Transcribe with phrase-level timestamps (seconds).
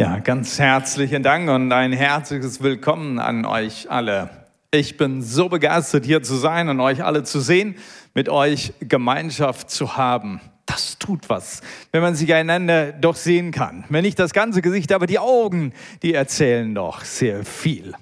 [0.00, 4.30] Ja, ganz herzlichen Dank und ein herzliches Willkommen an euch alle.
[4.70, 7.76] Ich bin so begeistert, hier zu sein und euch alle zu sehen,
[8.14, 10.40] mit euch Gemeinschaft zu haben.
[10.64, 11.60] Das tut was,
[11.92, 13.84] wenn man sich einander doch sehen kann.
[13.90, 17.92] Wenn nicht das ganze Gesicht, aber die Augen, die erzählen doch sehr viel.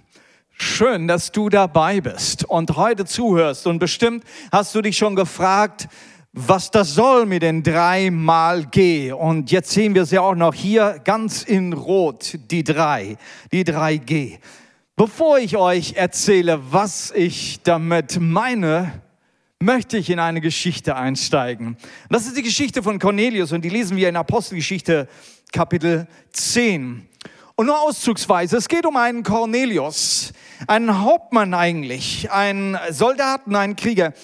[0.53, 3.67] Schön, dass du dabei bist und heute zuhörst.
[3.67, 4.23] Und bestimmt
[4.53, 5.89] hast du dich schon gefragt,
[6.33, 9.13] was das soll mit den dreimal G.
[9.13, 13.17] Und jetzt sehen wir sie auch noch hier ganz in Rot, die drei,
[13.53, 14.39] die drei G.
[14.97, 19.03] Bevor ich euch erzähle, was ich damit meine,
[19.59, 21.77] möchte ich in eine Geschichte einsteigen.
[22.09, 25.09] Das ist die Geschichte von Cornelius und die lesen wir in Apostelgeschichte
[25.53, 27.07] Kapitel 10.
[27.57, 30.33] Und nur auszugsweise, es geht um einen Cornelius,
[30.67, 34.15] einen Hauptmann eigentlich, einen Soldaten, einen Krieger.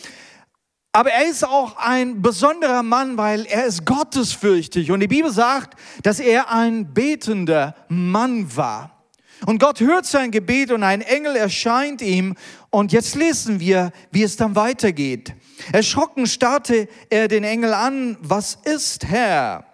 [0.97, 4.91] Aber er ist auch ein besonderer Mann, weil er ist gottesfürchtig.
[4.91, 9.05] Und die Bibel sagt, dass er ein betender Mann war.
[9.45, 12.35] Und Gott hört sein Gebet und ein Engel erscheint ihm.
[12.71, 15.35] Und jetzt lesen wir, wie es dann weitergeht.
[15.71, 18.17] Erschrocken starrte er den Engel an.
[18.23, 19.67] Was ist, Herr?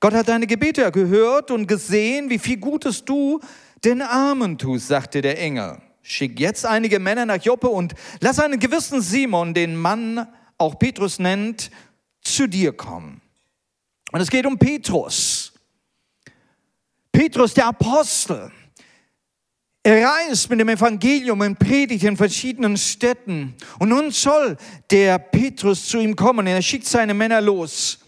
[0.00, 3.40] Gott hat deine Gebete gehört und gesehen, wie viel Gutes du
[3.84, 5.82] den Armen tust, sagte der Engel.
[6.00, 10.26] Schick jetzt einige Männer nach Joppe und lass einen gewissen Simon, den Mann
[10.62, 11.70] auch Petrus nennt,
[12.22, 13.20] zu dir kommen.
[14.12, 15.52] Und es geht um Petrus.
[17.10, 18.50] Petrus, der Apostel.
[19.82, 23.54] Er reist mit dem Evangelium und predigt in verschiedenen Städten.
[23.78, 24.56] Und nun soll
[24.90, 26.46] der Petrus zu ihm kommen.
[26.46, 27.98] Er schickt seine Männer los.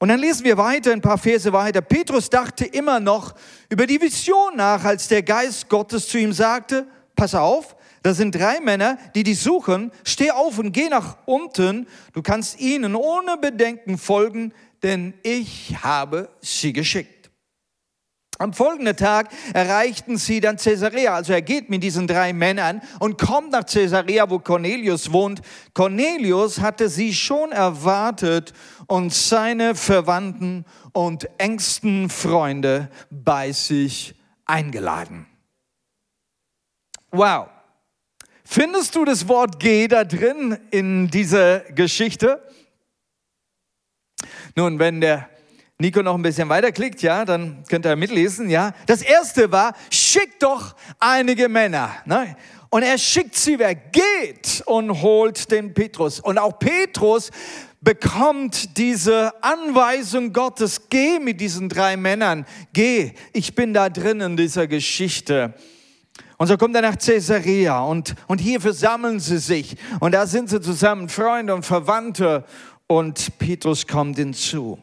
[0.00, 1.82] Und dann lesen wir weiter, ein paar Verse weiter.
[1.82, 3.34] Petrus dachte immer noch
[3.68, 8.34] über die Vision nach, als der Geist Gottes zu ihm sagte, pass auf, das sind
[8.34, 9.92] drei Männer, die dich suchen.
[10.04, 11.86] Steh auf und geh nach unten.
[12.12, 17.20] Du kannst ihnen ohne Bedenken folgen, denn ich habe sie geschickt.
[18.40, 21.14] Am folgenden Tag erreichten sie dann Caesarea.
[21.14, 25.42] Also er geht mit diesen drei Männern und kommt nach Caesarea, wo Cornelius wohnt.
[25.74, 28.54] Cornelius hatte sie schon erwartet
[28.86, 34.14] und seine Verwandten und engsten Freunde bei sich
[34.46, 35.26] eingeladen.
[37.10, 37.48] Wow.
[38.52, 42.42] Findest du das Wort Geh da drin in dieser Geschichte?
[44.56, 45.30] Nun, wenn der
[45.78, 48.74] Nico noch ein bisschen weiterklickt, ja, dann könnt ihr mitlesen, ja.
[48.86, 51.94] Das erste war, schick doch einige Männer.
[52.06, 52.34] Ne?
[52.70, 56.18] Und er schickt sie wer geht und holt den Petrus.
[56.18, 57.30] Und auch Petrus
[57.80, 64.36] bekommt diese Anweisung Gottes, geh mit diesen drei Männern, geh, ich bin da drin in
[64.36, 65.54] dieser Geschichte.
[66.40, 69.76] Und so kommt er nach Caesarea und, und hier versammeln sie sich.
[70.00, 72.46] Und da sind sie zusammen, Freunde und Verwandte.
[72.86, 74.78] Und Petrus kommt hinzu.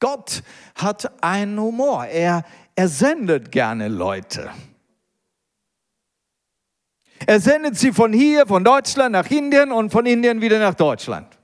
[0.00, 0.42] Gott
[0.74, 2.04] hat einen Humor.
[2.04, 2.44] Er,
[2.74, 4.50] er sendet gerne Leute.
[7.26, 11.38] Er sendet sie von hier, von Deutschland nach Indien und von Indien wieder nach Deutschland.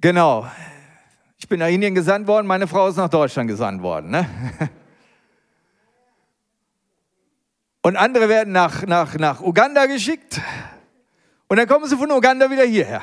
[0.00, 0.46] Genau.
[1.38, 4.12] Ich bin nach Indien gesandt worden, meine Frau ist nach Deutschland gesandt worden.
[4.12, 4.30] Ne?
[7.86, 10.40] Und andere werden nach, nach, nach Uganda geschickt.
[11.46, 13.00] Und dann kommen sie von Uganda wieder hierher.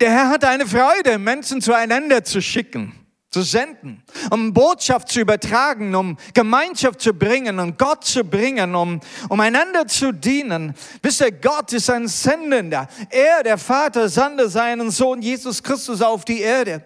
[0.00, 2.94] Der Herr hat eine Freude, Menschen zueinander zu schicken,
[3.28, 9.00] zu senden, um Botschaft zu übertragen, um Gemeinschaft zu bringen, um Gott zu bringen, um,
[9.28, 10.74] um einander zu dienen.
[11.02, 12.88] Wisst ihr, Gott ist ein Sendender.
[13.10, 16.82] Er, der Vater, sandte seinen Sohn Jesus Christus auf die Erde.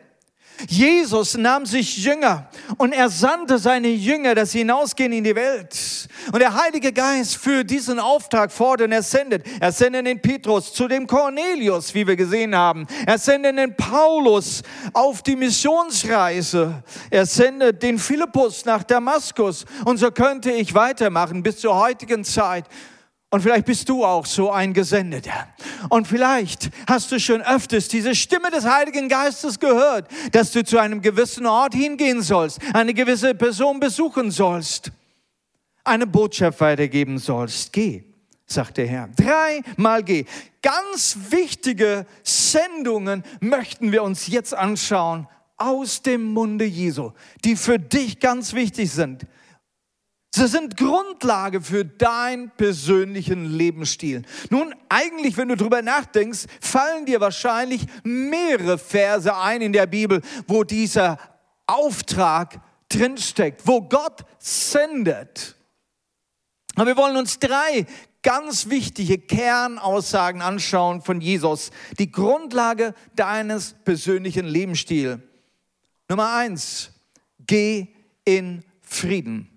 [0.69, 6.09] Jesus nahm sich Jünger und er sandte seine Jünger, dass sie hinausgehen in die Welt.
[6.33, 9.45] Und der Heilige Geist führt diesen Auftrag fort und er sendet.
[9.61, 12.87] Er sendet den Petrus zu dem Cornelius, wie wir gesehen haben.
[13.07, 14.63] Er sendet den Paulus
[14.93, 16.83] auf die Missionsreise.
[17.11, 19.65] Er sendet den Philippus nach Damaskus.
[19.85, 22.67] Und so könnte ich weitermachen bis zur heutigen Zeit.
[23.33, 25.49] Und vielleicht bist du auch so ein Gesendeter.
[25.89, 30.79] Und vielleicht hast du schon öfters diese Stimme des Heiligen Geistes gehört, dass du zu
[30.79, 34.93] einem gewissen Ort hingehen sollst, eine gewisse Person besuchen sollst,
[35.83, 37.73] eine Botschaft weitergeben sollst.
[37.73, 38.05] Geh,
[38.45, 39.09] sagt der Herr.
[39.17, 40.27] Dreimal geh.
[40.61, 47.13] Ganz wichtige Sendungen möchten wir uns jetzt anschauen aus dem Munde Jesu,
[47.47, 49.25] die für dich ganz wichtig sind.
[50.35, 54.23] Sie sind Grundlage für deinen persönlichen Lebensstil.
[54.49, 60.23] Nun, eigentlich, wenn du drüber nachdenkst, fallen dir wahrscheinlich mehrere Verse ein in der Bibel,
[60.47, 61.19] wo dieser
[61.67, 65.55] Auftrag drinsteckt, wo Gott sendet.
[66.77, 67.85] Aber wir wollen uns drei
[68.23, 75.19] ganz wichtige Kernaussagen anschauen von Jesus, die Grundlage deines persönlichen Lebensstils.
[76.09, 76.91] Nummer eins,
[77.47, 77.89] geh
[78.25, 79.52] in Frieden.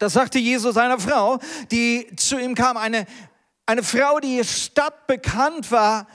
[0.00, 1.38] Das sagte Jesus einer Frau,
[1.70, 3.04] die zu ihm kam, eine,
[3.66, 6.06] eine Frau, die Stadt bekannt war,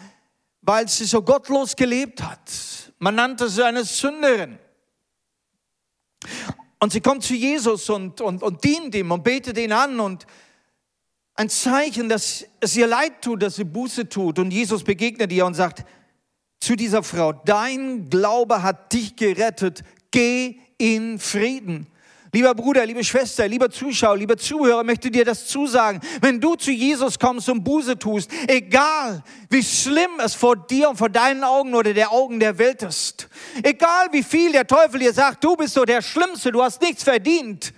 [0.62, 2.52] weil sie so gottlos gelebt hat.
[2.98, 4.58] Man nannte sie eine Sünderin.
[6.80, 10.26] Und sie kommt zu Jesus und, und, und dient ihm und betet ihn an und
[11.36, 14.40] ein Zeichen, dass es ihr leid tut, dass sie Buße tut.
[14.40, 15.86] Und Jesus begegnet ihr und sagt
[16.60, 21.86] zu dieser Frau, dein Glaube hat dich gerettet, geh in Frieden.
[22.36, 26.02] Lieber Bruder, liebe Schwester, lieber Zuschauer, lieber Zuhörer, möchte dir das zusagen.
[26.20, 30.98] Wenn du zu Jesus kommst und Buße tust, egal wie schlimm es vor dir und
[30.98, 33.30] vor deinen Augen oder der Augen der Welt ist,
[33.64, 37.04] egal wie viel der Teufel dir sagt, du bist so der Schlimmste, du hast nichts
[37.04, 37.74] verdient.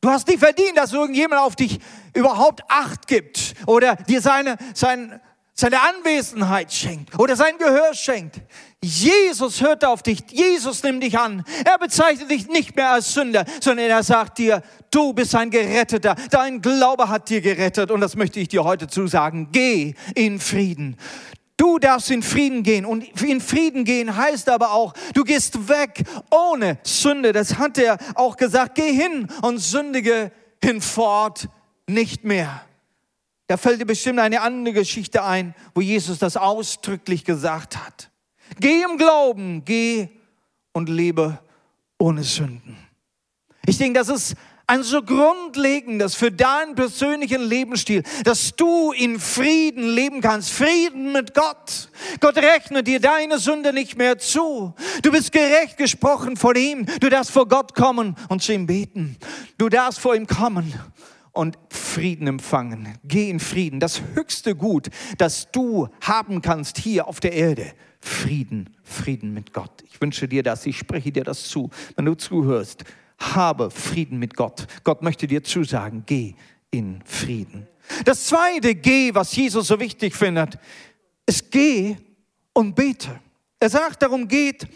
[0.00, 1.78] Du hast nicht verdient, dass irgendjemand auf dich
[2.12, 5.20] überhaupt Acht gibt oder dir seine, sein,
[5.54, 8.40] seine Anwesenheit schenkt oder sein Gehör schenkt.
[8.82, 11.44] Jesus hört auf dich, Jesus nimmt dich an.
[11.64, 16.16] Er bezeichnet dich nicht mehr als Sünder, sondern er sagt dir, du bist ein Geretteter.
[16.30, 19.48] Dein Glaube hat dir gerettet und das möchte ich dir heute zusagen.
[19.52, 20.96] Geh in Frieden.
[21.56, 22.84] Du darfst in Frieden gehen.
[22.84, 27.32] Und in Frieden gehen heißt aber auch, du gehst weg ohne Sünde.
[27.32, 28.74] Das hat er auch gesagt.
[28.74, 31.48] Geh hin und sündige hinfort
[31.86, 32.62] nicht mehr.
[33.46, 38.10] Da fällt dir bestimmt eine andere Geschichte ein, wo Jesus das ausdrücklich gesagt hat.
[38.60, 40.08] Geh im Glauben, geh
[40.72, 41.38] und lebe
[41.98, 42.76] ohne Sünden.
[43.66, 44.36] Ich denke, das ist
[44.66, 50.50] ein so grundlegendes für deinen persönlichen Lebensstil, dass du in Frieden leben kannst.
[50.50, 51.90] Frieden mit Gott.
[52.20, 54.74] Gott rechnet dir deine Sünde nicht mehr zu.
[55.02, 56.86] Du bist gerecht gesprochen vor ihm.
[57.00, 59.16] Du darfst vor Gott kommen und zu ihm beten.
[59.58, 60.72] Du darfst vor ihm kommen
[61.32, 61.58] und
[61.92, 62.98] Frieden empfangen.
[63.04, 63.78] Geh in Frieden.
[63.78, 67.70] Das höchste Gut, das du haben kannst hier auf der Erde.
[68.00, 69.84] Frieden, Frieden mit Gott.
[69.92, 72.84] Ich wünsche dir das, ich spreche dir das zu, wenn du zuhörst.
[73.18, 74.66] Habe Frieden mit Gott.
[74.84, 76.34] Gott möchte dir zusagen, geh
[76.70, 77.68] in Frieden.
[78.06, 80.58] Das zweite Geh, was Jesus so wichtig findet,
[81.26, 81.96] ist geh
[82.54, 83.20] und bete.
[83.60, 84.66] Er sagt darum, geht,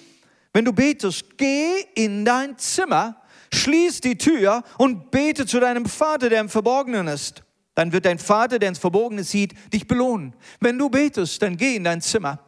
[0.53, 3.23] wenn du betest, geh in dein Zimmer,
[3.57, 7.43] schließ die Tür und bete zu deinem Vater, der im Verborgenen ist.
[7.75, 10.35] Dann wird dein Vater, der ins Verborgene sieht, dich belohnen.
[10.61, 12.39] Wenn du betest, dann geh in dein Zimmer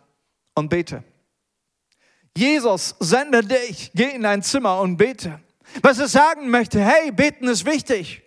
[0.54, 1.04] und bete.
[2.36, 5.40] Jesus sendet dich, geh in dein Zimmer und bete.
[5.82, 8.22] Was er sagen möchte, hey, beten ist wichtig.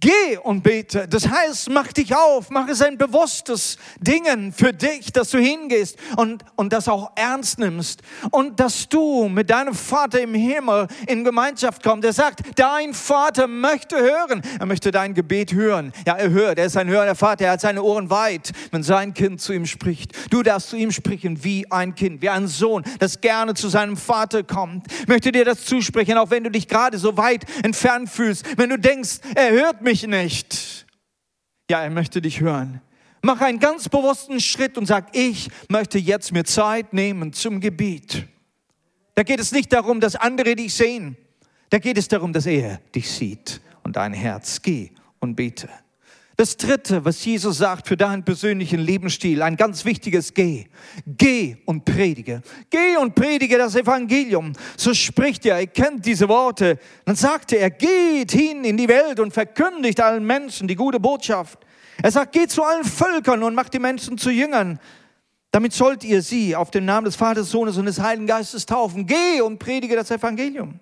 [0.00, 1.08] Geh und bete.
[1.08, 5.96] Das heißt, mach dich auf, mach es ein bewusstes Dingen für dich, dass du hingehst
[6.16, 8.02] und, und das auch ernst nimmst.
[8.30, 12.04] Und dass du mit deinem Vater im Himmel in Gemeinschaft kommst.
[12.04, 14.40] Er sagt, dein Vater möchte hören.
[14.60, 15.92] Er möchte dein Gebet hören.
[16.06, 16.60] Ja, er hört.
[16.60, 17.46] Er ist ein hörender Vater.
[17.46, 20.12] Er hat seine Ohren weit, wenn sein Kind zu ihm spricht.
[20.30, 23.96] Du darfst zu ihm sprechen wie ein Kind, wie ein Sohn, das gerne zu seinem
[23.96, 24.86] Vater kommt.
[25.00, 28.46] Ich möchte dir das zusprechen, auch wenn du dich gerade so weit entfernt fühlst.
[28.56, 30.86] Wenn du denkst, er hört mich mich nicht.
[31.70, 32.82] Ja, er möchte dich hören.
[33.22, 38.26] Mach einen ganz bewussten Schritt und sag, ich möchte jetzt mir Zeit nehmen zum Gebet.
[39.14, 41.16] Da geht es nicht darum, dass andere dich sehen.
[41.70, 44.60] Da geht es darum, dass er dich sieht und dein Herz.
[44.60, 44.90] Geh
[45.20, 45.68] und bete.
[46.40, 50.66] Das dritte, was Jesus sagt für deinen persönlichen Lebensstil, ein ganz wichtiges Geh.
[51.04, 52.42] Geh und predige.
[52.70, 54.52] Geh und predige das Evangelium.
[54.76, 56.78] So spricht er, er kennt diese Worte.
[57.06, 61.58] Dann sagte er, geht hin in die Welt und verkündigt allen Menschen die gute Botschaft.
[62.00, 64.78] Er sagt, geht zu allen Völkern und macht die Menschen zu Jüngern.
[65.50, 69.08] Damit sollt ihr sie auf den Namen des Vaters, Sohnes und des Heiligen Geistes taufen.
[69.08, 70.78] Geh und predige das Evangelium.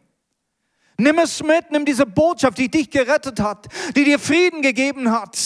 [0.98, 5.36] Nimm es mit, nimm diese Botschaft, die dich gerettet hat, die dir Frieden gegeben hat.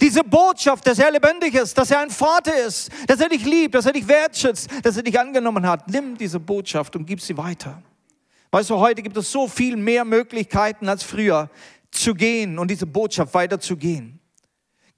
[0.00, 3.74] Diese Botschaft, dass er lebendig ist, dass er ein Vater ist, dass er dich liebt,
[3.74, 5.88] dass er dich wertschätzt, dass er dich angenommen hat.
[5.88, 7.82] Nimm diese Botschaft und gib sie weiter.
[8.50, 11.50] Weißt du, heute gibt es so viel mehr Möglichkeiten als früher
[11.90, 14.20] zu gehen und diese Botschaft weiterzugehen.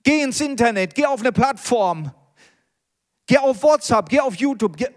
[0.02, 2.12] Geh ins Internet, geh auf eine Plattform,
[3.26, 4.88] geh auf WhatsApp, geh auf YouTube, geh,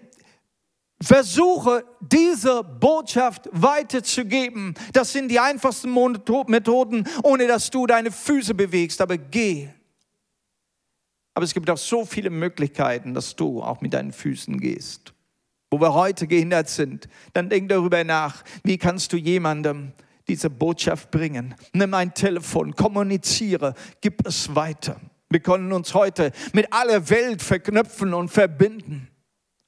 [1.03, 4.73] Versuche diese Botschaft weiterzugeben.
[4.93, 5.93] Das sind die einfachsten
[6.47, 9.01] Methoden, ohne dass du deine Füße bewegst.
[9.01, 9.67] Aber geh.
[11.33, 15.13] Aber es gibt auch so viele Möglichkeiten, dass du auch mit deinen Füßen gehst.
[15.71, 19.91] Wo wir heute gehindert sind, dann denk darüber nach, wie kannst du jemandem
[20.27, 21.55] diese Botschaft bringen.
[21.73, 25.01] Nimm ein Telefon, kommuniziere, gib es weiter.
[25.29, 29.09] Wir können uns heute mit aller Welt verknüpfen und verbinden.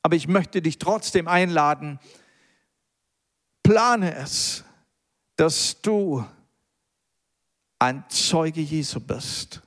[0.05, 1.97] Aber ich möchte dich trotzdem einladen,
[3.63, 4.63] plane es,
[5.35, 6.23] dass du
[7.79, 9.63] ein Zeuge Jesu bist.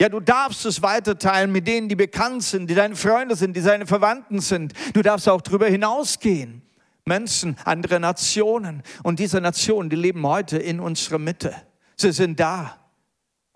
[0.00, 3.62] Ja, du darfst es weiterteilen mit denen, die bekannt sind, die deine Freunde sind, die
[3.62, 4.74] deine Verwandten sind.
[4.94, 6.62] Du darfst auch darüber hinausgehen.
[7.04, 8.84] Menschen, andere Nationen.
[9.02, 11.52] Und diese Nationen, die leben heute in unserer Mitte.
[11.96, 12.78] Sie sind da.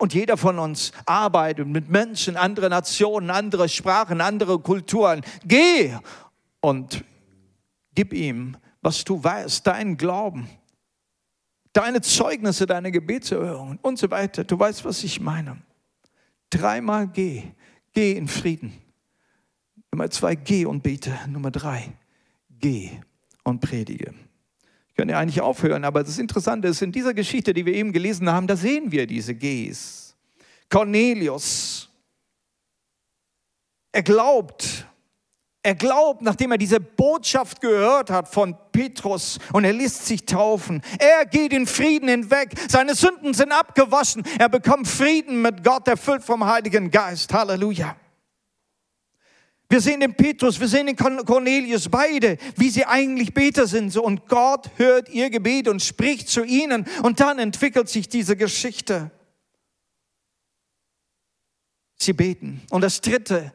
[0.01, 5.21] Und jeder von uns arbeitet mit Menschen, andere Nationen, andere Sprachen, andere Kulturen.
[5.45, 5.95] Geh
[6.59, 7.03] und
[7.93, 10.49] gib ihm, was du weißt, deinen Glauben,
[11.71, 14.43] deine Zeugnisse, deine Gebetserhörungen und so weiter.
[14.43, 15.61] Du weißt, was ich meine.
[16.49, 17.43] Dreimal geh,
[17.93, 18.73] geh in Frieden.
[19.91, 21.15] Nummer zwei, geh und bete.
[21.27, 21.93] Nummer drei,
[22.49, 22.89] geh
[23.43, 24.15] und predige.
[25.01, 28.31] Könnte ja eigentlich aufhören, aber das Interessante ist, in dieser Geschichte, die wir eben gelesen
[28.31, 30.15] haben, da sehen wir diese Gs.
[30.69, 31.89] Cornelius,
[33.91, 34.85] er glaubt,
[35.63, 40.83] er glaubt, nachdem er diese Botschaft gehört hat von Petrus und er lässt sich taufen.
[40.99, 42.53] Er geht in Frieden hinweg.
[42.69, 44.23] Seine Sünden sind abgewaschen.
[44.37, 47.33] Er bekommt Frieden mit Gott, erfüllt vom Heiligen Geist.
[47.33, 47.95] Halleluja.
[49.71, 53.95] Wir sehen den Petrus, wir sehen den Cornelius, beide, wie sie eigentlich Beter sind.
[53.95, 56.85] Und Gott hört ihr Gebet und spricht zu ihnen.
[57.03, 59.11] Und dann entwickelt sich diese Geschichte.
[61.97, 62.59] Sie beten.
[62.69, 63.53] Und das Dritte,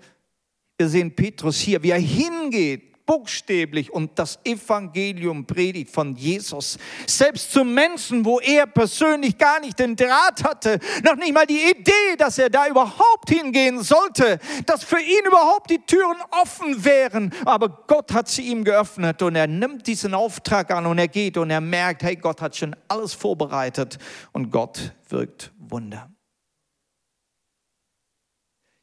[0.79, 6.77] wir sehen Petrus hier, wie er hingeht buchstäblich und das Evangelium predigt von Jesus.
[7.07, 11.71] Selbst zu Menschen, wo er persönlich gar nicht den Draht hatte, noch nicht mal die
[11.71, 17.33] Idee, dass er da überhaupt hingehen sollte, dass für ihn überhaupt die Türen offen wären.
[17.45, 21.37] Aber Gott hat sie ihm geöffnet und er nimmt diesen Auftrag an und er geht
[21.39, 23.99] und er merkt, hey, Gott hat schon alles vorbereitet
[24.33, 26.11] und Gott wirkt Wunder.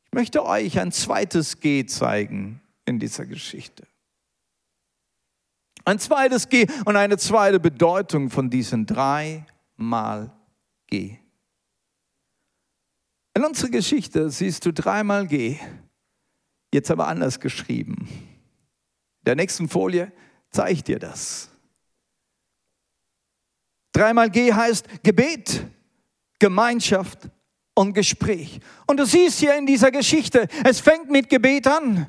[0.06, 3.88] Ich möchte euch ein zweites G zeigen in dieser Geschichte.
[5.86, 10.32] Ein zweites G und eine zweite Bedeutung von diesen drei Mal
[10.88, 11.18] G.
[13.34, 15.60] In unserer Geschichte siehst du dreimal G,
[16.74, 18.08] jetzt aber anders geschrieben.
[18.10, 20.12] In der nächsten Folie
[20.52, 21.50] zeige ich dir das.
[23.92, 25.66] Dreimal G heißt Gebet,
[26.40, 27.30] Gemeinschaft
[27.76, 28.60] und Gespräch.
[28.86, 32.08] Und du siehst hier in dieser Geschichte, es fängt mit Gebet an.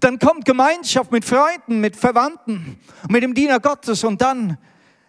[0.00, 4.58] Dann kommt Gemeinschaft mit Freunden, mit Verwandten, mit dem Diener Gottes und dann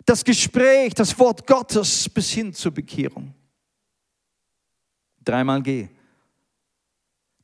[0.05, 3.33] das Gespräch, das Wort Gottes bis hin zur Bekehrung.
[5.23, 5.89] Dreimal G.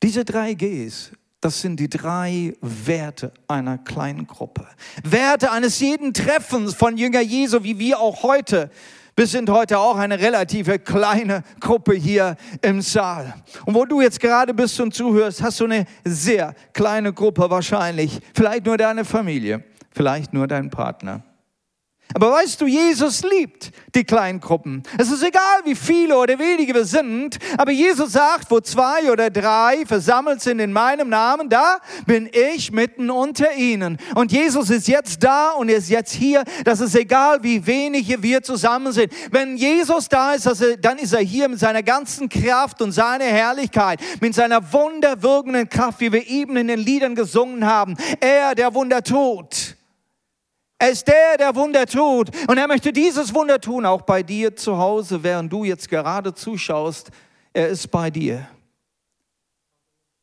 [0.02, 4.66] Diese drei Gs, das sind die drei Werte einer kleinen Gruppe.
[5.02, 8.70] Werte eines jeden Treffens von Jünger Jesu, wie wir auch heute
[9.16, 13.34] wir sind heute auch eine relative kleine Gruppe hier im Saal.
[13.64, 18.20] Und wo du jetzt gerade bist und zuhörst, hast du eine sehr kleine Gruppe wahrscheinlich.
[18.34, 21.22] Vielleicht nur deine Familie, vielleicht nur dein Partner.
[22.14, 24.84] Aber weißt du, Jesus liebt die kleinen Gruppen.
[24.98, 29.30] Es ist egal, wie viele oder wenige wir sind, aber Jesus sagt, wo zwei oder
[29.30, 33.98] drei versammelt sind in meinem Namen, da bin ich mitten unter ihnen.
[34.14, 36.44] Und Jesus ist jetzt da und ist jetzt hier.
[36.64, 39.12] Das ist egal, wie wenige wir zusammen sind.
[39.32, 40.48] Wenn Jesus da ist,
[40.80, 46.00] dann ist er hier mit seiner ganzen Kraft und seiner Herrlichkeit, mit seiner wunderwirkenden Kraft,
[46.00, 47.96] wie wir eben in den Liedern gesungen haben.
[48.20, 49.73] Er, der Wunder tut.
[50.78, 52.30] Er ist der, der Wunder tut.
[52.48, 56.34] Und er möchte dieses Wunder tun, auch bei dir zu Hause, während du jetzt gerade
[56.34, 57.10] zuschaust.
[57.52, 58.48] Er ist bei dir.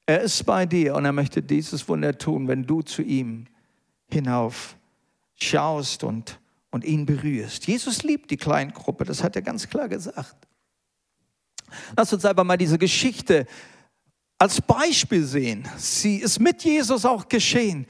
[0.05, 3.45] Er ist bei dir und er möchte dieses Wunder tun, wenn du zu ihm
[4.09, 4.75] hinauf
[5.35, 6.39] schaust und,
[6.69, 7.65] und ihn berührst.
[7.67, 10.47] Jesus liebt die Kleingruppe, das hat er ganz klar gesagt.
[11.95, 13.45] Lass uns einfach mal diese Geschichte
[14.37, 15.67] als Beispiel sehen.
[15.77, 17.85] Sie ist mit Jesus auch geschehen.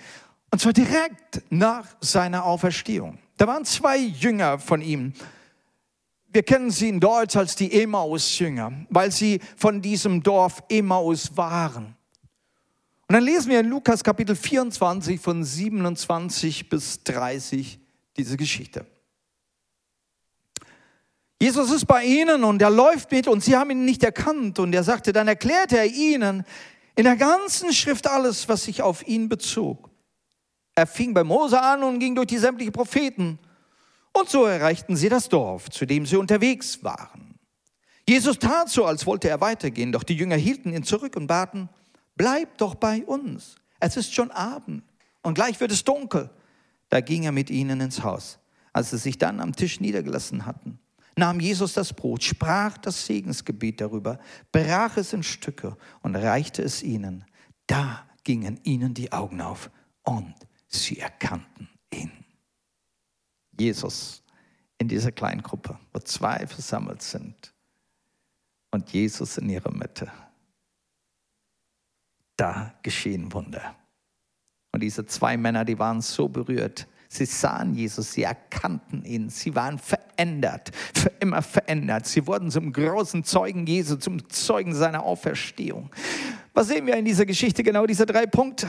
[0.51, 3.17] Und zwar direkt nach seiner Auferstehung.
[3.38, 5.13] Da waren zwei Jünger von ihm.
[6.27, 11.96] Wir kennen sie in Deutsch als die Emmaus-Jünger, weil sie von diesem Dorf Emmaus waren.
[13.08, 17.79] Und dann lesen wir in Lukas Kapitel 24 von 27 bis 30
[18.15, 18.86] diese Geschichte.
[21.41, 24.60] Jesus ist bei ihnen und er läuft mit und sie haben ihn nicht erkannt.
[24.60, 26.46] Und er sagte, dann erklärte er ihnen
[26.96, 29.90] in der ganzen Schrift alles, was sich auf ihn bezog.
[30.75, 33.40] Er fing bei Mose an und ging durch die sämtlichen Propheten.
[34.13, 37.40] Und so erreichten sie das Dorf, zu dem sie unterwegs waren.
[38.08, 41.70] Jesus tat so, als wollte er weitergehen, doch die Jünger hielten ihn zurück und baten,
[42.16, 43.56] bleib doch bei uns.
[43.80, 44.84] Es ist schon Abend
[45.22, 46.30] und gleich wird es dunkel.
[46.90, 48.40] Da ging er mit ihnen ins Haus.
[48.74, 50.80] Als sie sich dann am Tisch niedergelassen hatten,
[51.16, 54.20] nahm Jesus das Brot, sprach das Segensgebet darüber,
[54.51, 57.25] brach es in Stücke und reichte es ihnen.
[57.68, 59.70] Da gingen ihnen die Augen auf
[60.04, 60.36] und
[60.72, 62.12] Sie erkannten ihn.
[63.60, 64.24] Jesus
[64.78, 67.54] in dieser kleinen Gruppe, wo zwei versammelt sind
[68.72, 70.12] und Jesus in ihrer Mitte.
[72.42, 73.75] da geschehen Wunder.
[74.72, 76.88] Und diese zwei Männer, die waren so berührt.
[77.08, 82.08] Sie sahen Jesus, sie erkannten ihn, sie waren verändert, für immer verändert.
[82.08, 85.92] Sie wurden zum großen Zeugen Jesu, zum Zeugen seiner Auferstehung.
[86.54, 87.63] Was sehen wir in dieser Geschichte?
[87.63, 88.68] Genau diese drei Punkte.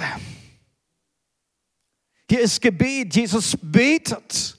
[2.31, 3.15] Hier ist Gebet.
[3.15, 4.57] Jesus betet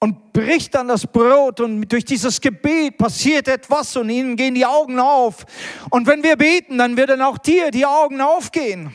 [0.00, 4.66] und bricht dann das Brot und durch dieses Gebet passiert etwas und ihnen gehen die
[4.66, 5.44] Augen auf.
[5.90, 8.92] Und wenn wir beten, dann werden auch dir die Augen aufgehen.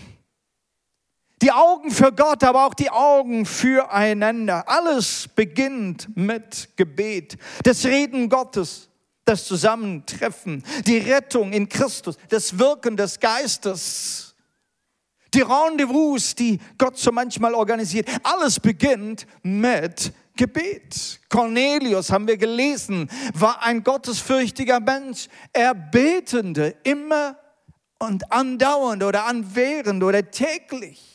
[1.41, 4.63] Die Augen für Gott, aber auch die Augen füreinander.
[4.69, 7.37] Alles beginnt mit Gebet.
[7.63, 8.87] Das Reden Gottes,
[9.25, 14.32] das Zusammentreffen, die Rettung in Christus, das Wirken des Geistes.
[15.33, 18.07] Die Rendezvous, die Gott so manchmal organisiert.
[18.23, 21.19] Alles beginnt mit Gebet.
[21.29, 25.27] Cornelius, haben wir gelesen, war ein gottesfürchtiger Mensch.
[25.51, 27.37] Er betende immer
[27.99, 31.13] und andauernd oder anwährend oder täglich.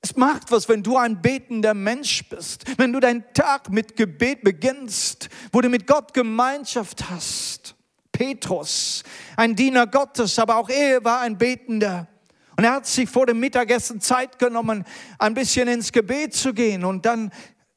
[0.00, 4.42] Es macht was, wenn du ein betender Mensch bist, wenn du deinen Tag mit Gebet
[4.42, 7.74] beginnst, wo du mit Gott Gemeinschaft hast.
[8.12, 9.02] Petrus,
[9.36, 12.08] ein Diener Gottes, aber auch er war ein Betender.
[12.58, 14.84] Und er hat sich vor dem Mittagessen Zeit genommen,
[15.20, 16.84] ein bisschen ins Gebet zu gehen.
[16.84, 17.30] Und dann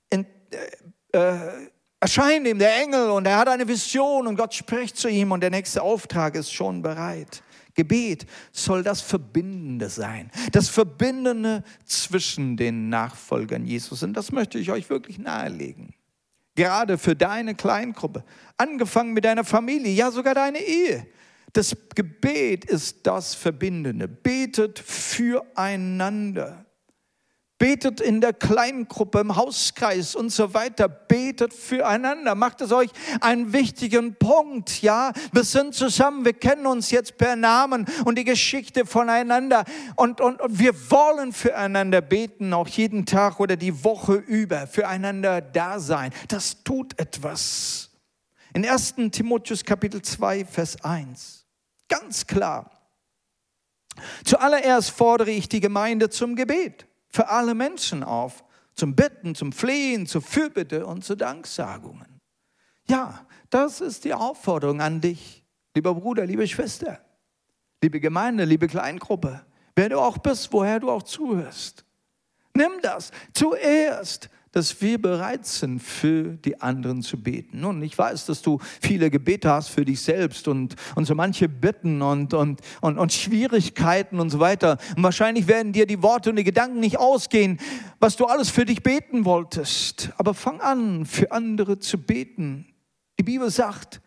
[0.10, 0.26] in,
[1.14, 1.70] äh, äh,
[2.00, 5.42] erscheint ihm der Engel und er hat eine Vision und Gott spricht zu ihm und
[5.42, 7.44] der nächste Auftrag ist schon bereit.
[7.76, 14.02] Gebet soll das Verbindende sein, das Verbindende zwischen den Nachfolgern Jesus.
[14.02, 15.94] Und das möchte ich euch wirklich nahelegen.
[16.56, 18.24] Gerade für deine Kleingruppe,
[18.58, 21.06] angefangen mit deiner Familie, ja sogar deine Ehe.
[21.54, 24.08] Das Gebet ist das Verbindende.
[24.08, 26.66] Betet füreinander.
[27.62, 30.90] Betet in der Kleingruppe, im Hauskreis und so weiter.
[30.90, 32.34] Betet füreinander.
[32.34, 32.90] Macht es euch
[33.20, 34.82] einen wichtigen Punkt.
[34.82, 36.26] Ja, wir sind zusammen.
[36.26, 39.66] Wir kennen uns jetzt per Namen und die Geschichte voneinander.
[39.96, 44.66] Und, und, und wir wollen füreinander beten, auch jeden Tag oder die Woche über.
[44.66, 46.12] Füreinander da sein.
[46.30, 47.92] Das tut etwas.
[48.56, 48.96] In 1.
[49.12, 51.41] Timotheus Kapitel 2, Vers 1.
[51.92, 52.72] Ganz klar.
[54.24, 60.08] Zuallererst fordere ich die Gemeinde zum Gebet für alle Menschen auf, zum Bitten, zum Flehen,
[60.08, 62.22] zur Fürbitte und zu Danksagungen.
[62.88, 65.44] Ja, das ist die Aufforderung an dich,
[65.76, 67.04] lieber Bruder, liebe Schwester,
[67.84, 71.84] liebe Gemeinde, liebe Kleingruppe, wer du auch bist, woher du auch zuhörst.
[72.54, 77.62] Nimm das zuerst dass wir bereit sind, für die anderen zu beten.
[77.62, 81.48] Nun, ich weiß, dass du viele Gebete hast für dich selbst und, und so manche
[81.48, 84.78] Bitten und, und, und, und Schwierigkeiten und so weiter.
[84.96, 87.60] Und wahrscheinlich werden dir die Worte und die Gedanken nicht ausgehen,
[88.00, 90.12] was du alles für dich beten wolltest.
[90.18, 92.66] Aber fang an, für andere zu beten.
[93.20, 94.02] Die Bibel sagt,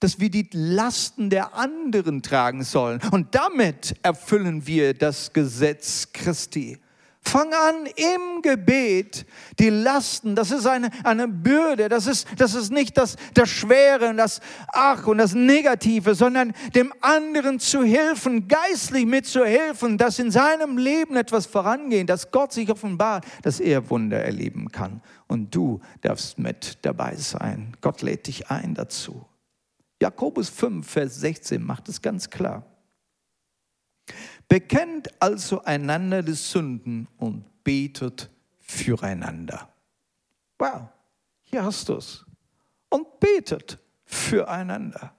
[0.00, 3.00] dass wir die Lasten der anderen tragen sollen.
[3.12, 6.78] Und damit erfüllen wir das Gesetz Christi.
[7.26, 9.26] Fang an im Gebet
[9.58, 14.10] die Lasten, das ist eine, eine Bürde, das ist, das ist nicht das, das Schwere
[14.10, 20.30] und das Ach und das Negative, sondern dem anderen zu helfen, geistlich mitzuhelfen, dass in
[20.30, 25.00] seinem Leben etwas vorangeht, dass Gott sich offenbart, dass er Wunder erleben kann.
[25.26, 27.74] Und du darfst mit dabei sein.
[27.80, 29.24] Gott lädt dich ein dazu.
[30.00, 32.64] Jakobus 5, Vers 16 macht es ganz klar.
[34.48, 38.30] Bekennt also einander die Sünden und betet
[38.60, 39.68] füreinander.
[40.58, 40.88] Wow,
[41.42, 42.24] hier hast du es.
[42.88, 45.14] Und betet füreinander.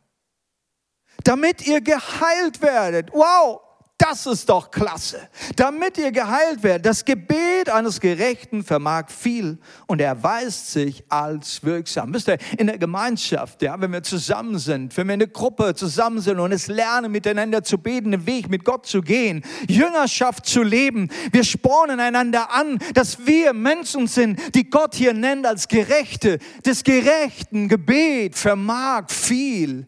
[1.23, 3.11] Damit ihr geheilt werdet.
[3.11, 3.61] Wow,
[4.09, 5.29] das ist doch klasse.
[5.55, 6.85] Damit ihr geheilt werdet.
[6.85, 12.13] Das Gebet eines Gerechten vermag viel und erweist sich als wirksam.
[12.13, 15.73] Wisst ihr, in der Gemeinschaft, ja, wenn wir zusammen sind, wenn wir in der Gruppe
[15.73, 20.45] zusammen sind und es lernen, miteinander zu beten, den Weg mit Gott zu gehen, Jüngerschaft
[20.45, 25.67] zu leben, wir spornen einander an, dass wir Menschen sind, die Gott hier nennt als
[25.67, 26.37] Gerechte.
[26.63, 29.87] Das gerechten Gebet vermag viel.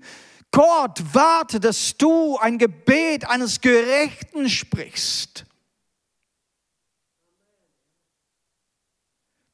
[0.58, 5.46] Gott wartet, dass du ein Gebet eines Gerechten sprichst.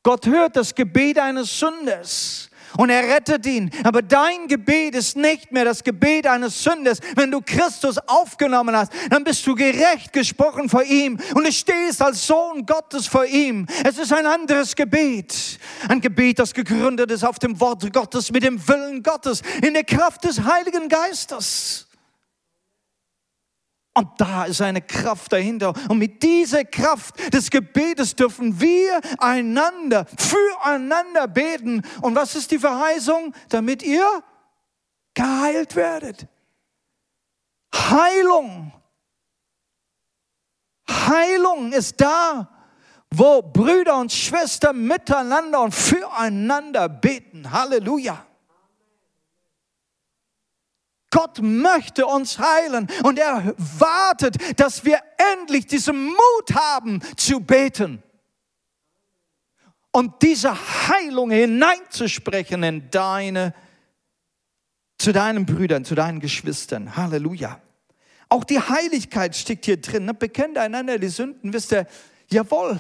[0.02, 3.72] Gott hört das Gebet eines Sünders und er rettet ihn.
[3.84, 7.00] Aber dein Gebet ist nicht mehr das Gebet eines Sünders.
[7.16, 12.02] Wenn du Christus aufgenommen hast, dann bist du gerecht gesprochen vor ihm und du stehst
[12.02, 13.66] als Sohn Gottes vor ihm.
[13.84, 15.60] Es ist ein anderes Gebet.
[15.88, 19.84] Ein Gebet, das gegründet ist auf dem Wort Gottes, mit dem Willen Gottes, in der
[19.84, 21.88] Kraft des Heiligen Geistes.
[23.96, 25.74] Und da ist eine Kraft dahinter.
[25.88, 31.84] Und mit dieser Kraft des Gebetes dürfen wir einander, füreinander beten.
[32.02, 33.34] Und was ist die Verheißung?
[33.50, 34.24] Damit ihr
[35.14, 36.28] geheilt werdet.
[37.74, 38.72] Heilung.
[40.90, 42.50] Heilung ist da,
[43.12, 47.52] wo Brüder und Schwestern miteinander und füreinander beten.
[47.52, 48.26] Halleluja.
[51.14, 54.98] Gott möchte uns heilen und er wartet, dass wir
[55.36, 58.02] endlich diesen Mut haben zu beten
[59.92, 60.56] und diese
[60.88, 63.54] Heilung hineinzusprechen in deine,
[64.98, 66.98] zu deinen Brüdern, zu deinen Geschwistern.
[66.98, 67.62] Halleluja.
[68.28, 70.06] Auch die Heiligkeit steckt hier drin.
[70.06, 70.16] Ne?
[70.16, 71.86] Bekennt einander die Sünden, wisst ihr,
[72.28, 72.80] jawohl,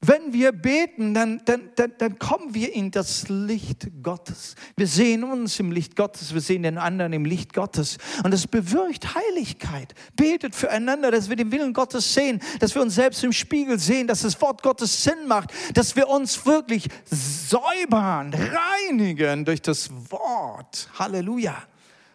[0.00, 4.54] wenn wir beten, dann, dann, dann, dann kommen wir in das Licht Gottes.
[4.76, 7.98] Wir sehen uns im Licht Gottes, wir sehen den anderen im Licht Gottes.
[8.22, 9.94] Und das bewirkt Heiligkeit.
[10.14, 14.06] Betet füreinander, dass wir den Willen Gottes sehen, dass wir uns selbst im Spiegel sehen,
[14.06, 20.88] dass das Wort Gottes Sinn macht, dass wir uns wirklich säubern, reinigen durch das Wort.
[20.96, 21.60] Halleluja.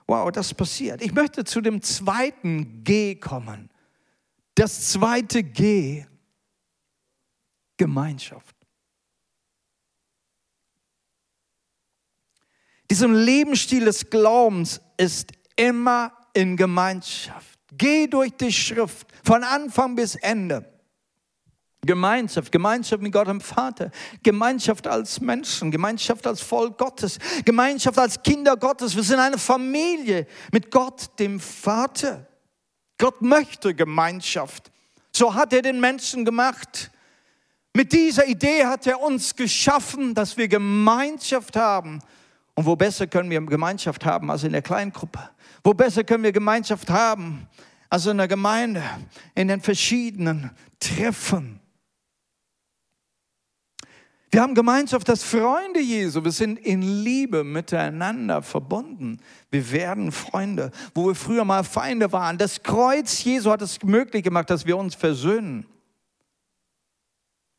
[0.07, 1.01] Wow, das passiert.
[1.01, 3.69] Ich möchte zu dem zweiten G kommen.
[4.55, 6.05] Das zweite G
[7.83, 8.55] Gemeinschaft.
[12.89, 17.59] Diesem Lebensstil des Glaubens ist immer in Gemeinschaft.
[17.73, 20.63] Geh durch die Schrift von Anfang bis Ende.
[21.81, 23.91] Gemeinschaft, Gemeinschaft mit Gott dem Vater,
[24.23, 28.95] Gemeinschaft als Menschen, Gemeinschaft als Volk Gottes, Gemeinschaft als Kinder Gottes.
[28.95, 32.25] Wir sind eine Familie mit Gott dem Vater.
[32.97, 34.71] Gott möchte Gemeinschaft.
[35.13, 36.89] So hat er den Menschen gemacht.
[37.75, 42.01] Mit dieser Idee hat er uns geschaffen, dass wir Gemeinschaft haben.
[42.53, 45.19] Und wo besser können wir Gemeinschaft haben als in der Kleingruppe?
[45.63, 47.47] Wo besser können wir Gemeinschaft haben
[47.89, 48.83] als in der Gemeinde,
[49.33, 51.59] in den verschiedenen Treffen?
[54.29, 56.23] Wir haben Gemeinschaft als Freunde Jesu.
[56.23, 59.19] Wir sind in Liebe miteinander verbunden.
[59.49, 62.37] Wir werden Freunde, wo wir früher mal Feinde waren.
[62.37, 65.65] Das Kreuz Jesu hat es möglich gemacht, dass wir uns versöhnen.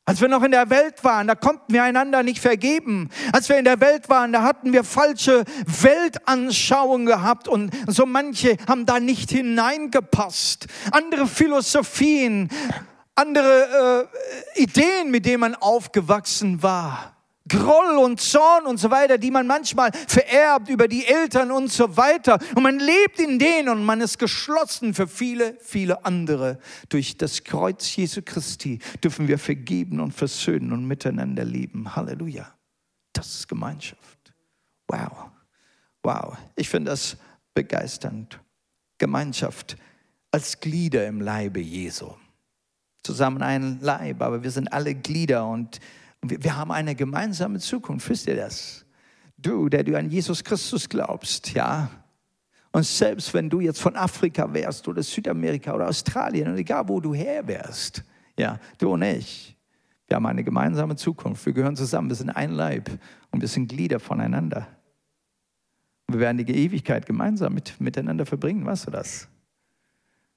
[0.07, 3.09] Als wir noch in der Welt waren, da konnten wir einander nicht vergeben.
[3.33, 8.59] Als wir in der Welt waren, da hatten wir falsche Weltanschauungen gehabt und so manche
[8.69, 10.67] haben da nicht hineingepasst.
[10.91, 12.51] Andere Philosophien,
[13.15, 14.09] andere
[14.57, 17.15] äh, Ideen, mit denen man aufgewachsen war.
[17.47, 21.95] Groll und Zorn und so weiter, die man manchmal vererbt über die Eltern und so
[21.97, 22.39] weiter.
[22.55, 26.59] Und man lebt in denen und man ist geschlossen für viele, viele andere.
[26.89, 31.95] Durch das Kreuz Jesu Christi dürfen wir vergeben und versöhnen und miteinander leben.
[31.95, 32.55] Halleluja.
[33.13, 34.33] Das ist Gemeinschaft.
[34.89, 35.31] Wow.
[36.03, 36.39] Wow.
[36.57, 37.19] Ich finde das
[37.53, 38.41] begeisternd.
[38.97, 39.77] Gemeinschaft
[40.31, 42.11] als Glieder im Leibe Jesu.
[43.03, 45.79] Zusammen ein Leib, aber wir sind alle Glieder und
[46.31, 48.85] wir, wir haben eine gemeinsame Zukunft, wisst ihr das?
[49.37, 51.91] Du, der du an Jesus Christus glaubst, ja.
[52.73, 57.01] Und selbst wenn du jetzt von Afrika wärst oder Südamerika oder Australien und egal wo
[57.01, 58.03] du her wärst,
[58.37, 59.57] ja, du und ich,
[60.09, 61.47] wir haben eine gemeinsame Zukunft.
[61.47, 62.91] Wir gehören zusammen, wir sind ein Leib
[63.31, 64.67] und wir sind Glieder voneinander.
[66.09, 69.29] Wir werden die Ewigkeit gemeinsam mit, miteinander verbringen, weißt du das?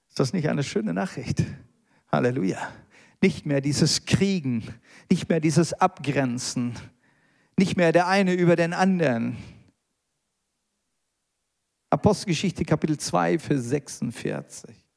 [0.07, 1.43] Ist das nicht eine schöne Nachricht?
[2.11, 2.59] Halleluja.
[3.21, 4.63] Nicht mehr dieses Kriegen,
[5.09, 6.73] nicht mehr dieses Abgrenzen,
[7.57, 9.37] nicht mehr der eine über den anderen.
[11.89, 14.87] Apostelgeschichte Kapitel 2, Vers 46.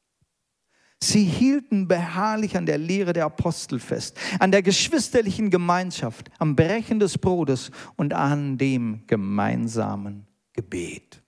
[1.02, 7.00] Sie hielten beharrlich an der Lehre der Apostel fest, an der geschwisterlichen Gemeinschaft, am Brechen
[7.00, 11.22] des Brotes und an dem gemeinsamen Gebet.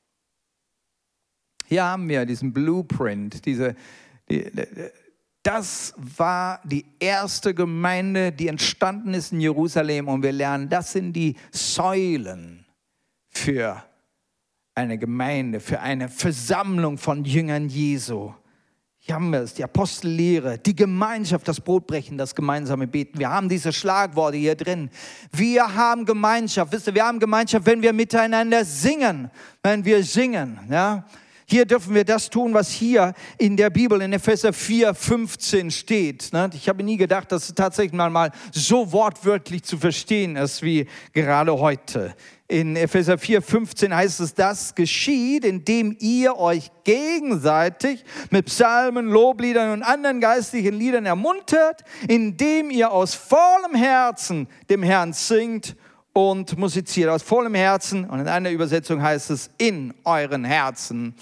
[1.66, 3.74] Hier haben wir diesen Blueprint, diese,
[4.28, 4.44] die,
[5.42, 10.08] das war die erste Gemeinde, die entstanden ist in Jerusalem.
[10.08, 12.64] Und wir lernen, das sind die Säulen
[13.28, 13.82] für
[14.74, 18.32] eine Gemeinde, für eine Versammlung von Jüngern Jesu.
[19.04, 23.18] Hier haben wir es, die Apostellehre, die Gemeinschaft, das Brotbrechen, das gemeinsame Beten.
[23.18, 24.90] Wir haben diese Schlagworte hier drin.
[25.32, 26.72] Wir haben Gemeinschaft.
[26.72, 29.28] Wisst ihr, wir haben Gemeinschaft, wenn wir miteinander singen.
[29.60, 31.04] Wenn wir singen, ja.
[31.52, 36.32] Hier dürfen wir das tun, was hier in der Bibel in Epheser 4, 15 steht.
[36.32, 36.48] Ne?
[36.54, 41.52] Ich habe nie gedacht, dass es tatsächlich mal so wortwörtlich zu verstehen ist wie gerade
[41.52, 42.14] heute.
[42.48, 49.72] In Epheser 4, 15 heißt es, das geschieht, indem ihr euch gegenseitig mit Psalmen, Lobliedern
[49.72, 55.76] und anderen geistlichen Liedern ermuntert, indem ihr aus vollem Herzen dem Herrn singt
[56.14, 57.10] und musiziert.
[57.10, 61.14] Aus vollem Herzen, und in einer Übersetzung heißt es, in euren Herzen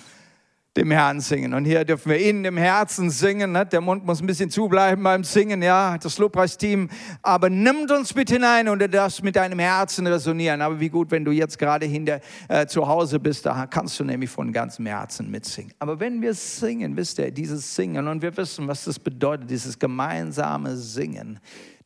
[0.77, 1.53] dem Herrn singen.
[1.53, 3.53] Und hier dürfen wir in dem Herzen singen.
[3.53, 3.67] Ne?
[3.67, 6.89] Der Mund muss ein bisschen zubleiben beim Singen, ja, das Lobpreisteam.
[7.23, 10.63] Aber nimmt uns mit hinein und das mit deinem Herzen resonieren.
[10.63, 14.05] Aber wie gut, wenn du jetzt gerade hinter äh, zu Hause bist, da kannst du
[14.05, 15.73] nämlich von ganzem Herzen mitsingen.
[15.81, 19.77] Aber wenn wir singen, wisst ihr, dieses Singen und wir wissen, was das bedeutet, dieses
[19.77, 21.41] gemeinsame Singen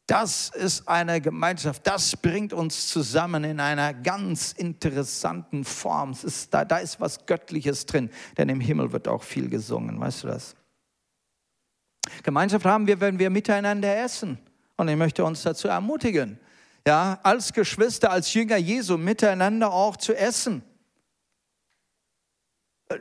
[0.07, 6.13] das ist eine Gemeinschaft, das bringt uns zusammen in einer ganz interessanten Form.
[6.13, 10.25] Ist, da, da ist was Göttliches drin, denn im Himmel wird auch viel gesungen, weißt
[10.25, 10.55] du das?
[12.23, 14.39] Gemeinschaft haben wir, wenn wir miteinander essen.
[14.77, 16.39] Und ich möchte uns dazu ermutigen,
[16.87, 20.63] ja, als Geschwister, als Jünger Jesu miteinander auch zu essen.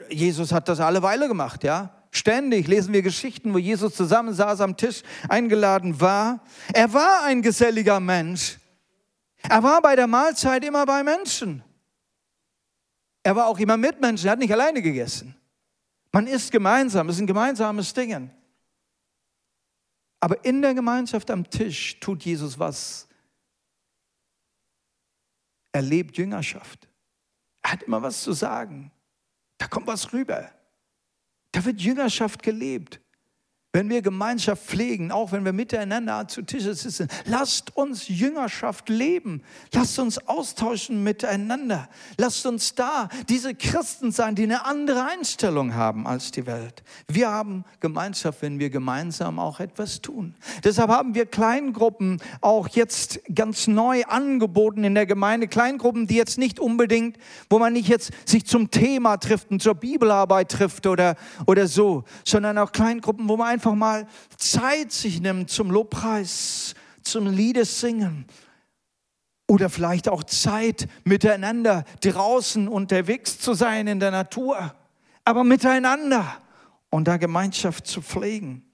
[0.09, 2.02] Jesus hat das alle Weile gemacht, ja.
[2.15, 6.45] Ständig lesen wir Geschichten, wo Jesus zusammensaß am Tisch, eingeladen war.
[6.71, 8.59] Er war ein geselliger Mensch.
[9.41, 11.63] Er war bei der Mahlzeit immer bei Menschen.
[13.23, 15.35] Er war auch immer mit Menschen, er hat nicht alleine gegessen.
[16.11, 18.29] Man isst gemeinsam, es ist ein gemeinsames Ding.
[20.19, 23.07] Aber in der Gemeinschaft am Tisch tut Jesus was.
[25.71, 26.87] Er lebt Jüngerschaft.
[27.63, 28.91] Er hat immer was zu sagen.
[29.57, 30.51] Da kommt was rüber.
[31.53, 32.99] Da wird Jüngerschaft gelebt.
[33.75, 39.41] Wenn wir Gemeinschaft pflegen, auch wenn wir miteinander zu Tische sitzen, lasst uns Jüngerschaft leben.
[39.71, 41.89] Lasst uns austauschen miteinander.
[42.19, 46.83] Lasst uns da diese Christen sein, die eine andere Einstellung haben als die Welt.
[47.07, 50.35] Wir haben Gemeinschaft, wenn wir gemeinsam auch etwas tun.
[50.63, 55.47] Deshalb haben wir Kleingruppen auch jetzt ganz neu angeboten in der Gemeinde.
[55.47, 57.17] Kleingruppen, die jetzt nicht unbedingt,
[57.49, 61.15] wo man nicht jetzt sich zum Thema trifft und zur Bibelarbeit trifft oder,
[61.47, 66.75] oder so, sondern auch Kleingruppen, wo man einfach einfach mal Zeit sich nimmt zum Lobpreis,
[67.01, 68.25] zum Liedesingen
[69.47, 74.75] oder vielleicht auch Zeit miteinander draußen unterwegs zu sein in der Natur,
[75.23, 76.41] aber miteinander
[76.89, 78.69] und da Gemeinschaft zu pflegen.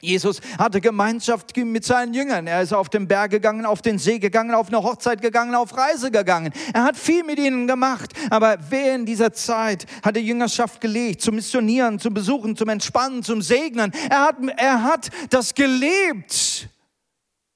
[0.00, 2.46] Jesus hatte Gemeinschaft mit seinen Jüngern.
[2.46, 5.76] Er ist auf den Berg gegangen, auf den See gegangen, auf eine Hochzeit gegangen, auf
[5.76, 6.52] Reise gegangen.
[6.72, 8.12] Er hat viel mit ihnen gemacht.
[8.30, 11.20] Aber wer in dieser Zeit hat die Jüngerschaft gelegt?
[11.22, 13.92] Zum Missionieren, zum Besuchen, zum Entspannen, zum Segnen.
[14.08, 16.68] Er hat, er hat das gelebt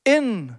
[0.05, 0.55] in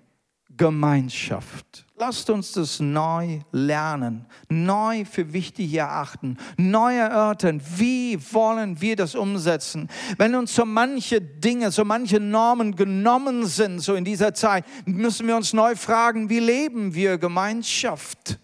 [0.57, 1.84] Gemeinschaft.
[1.97, 7.61] Lasst uns das neu lernen, neu für wichtig erachten, neu erörtern.
[7.77, 9.87] Wie wollen wir das umsetzen?
[10.17, 15.25] Wenn uns so manche Dinge, so manche Normen genommen sind, so in dieser Zeit, müssen
[15.25, 18.39] wir uns neu fragen, wie leben wir Gemeinschaft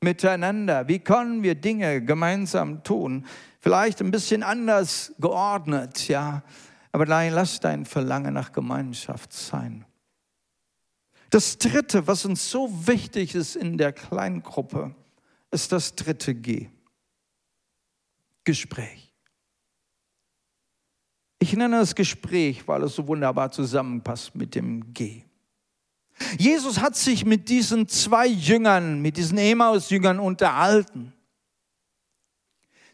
[0.00, 0.88] miteinander?
[0.88, 3.24] Wie können wir Dinge gemeinsam tun?
[3.60, 6.42] Vielleicht ein bisschen anders geordnet, ja.
[6.90, 9.84] Aber lass dein Verlangen nach Gemeinschaft sein.
[11.30, 14.94] Das dritte, was uns so wichtig ist in der Kleingruppe,
[15.50, 16.68] ist das dritte G.
[18.44, 19.12] Gespräch.
[21.38, 25.22] Ich nenne es Gespräch, weil es so wunderbar zusammenpasst mit dem G.
[26.38, 31.12] Jesus hat sich mit diesen zwei Jüngern, mit diesen Emaus-Jüngern unterhalten.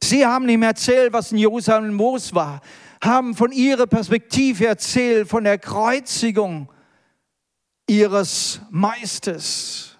[0.02, 2.60] Sie haben ihm erzählt, was in Jerusalem los war,
[3.00, 6.68] haben von ihrer Perspektive erzählt, von der Kreuzigung
[7.88, 9.96] ihres Meisters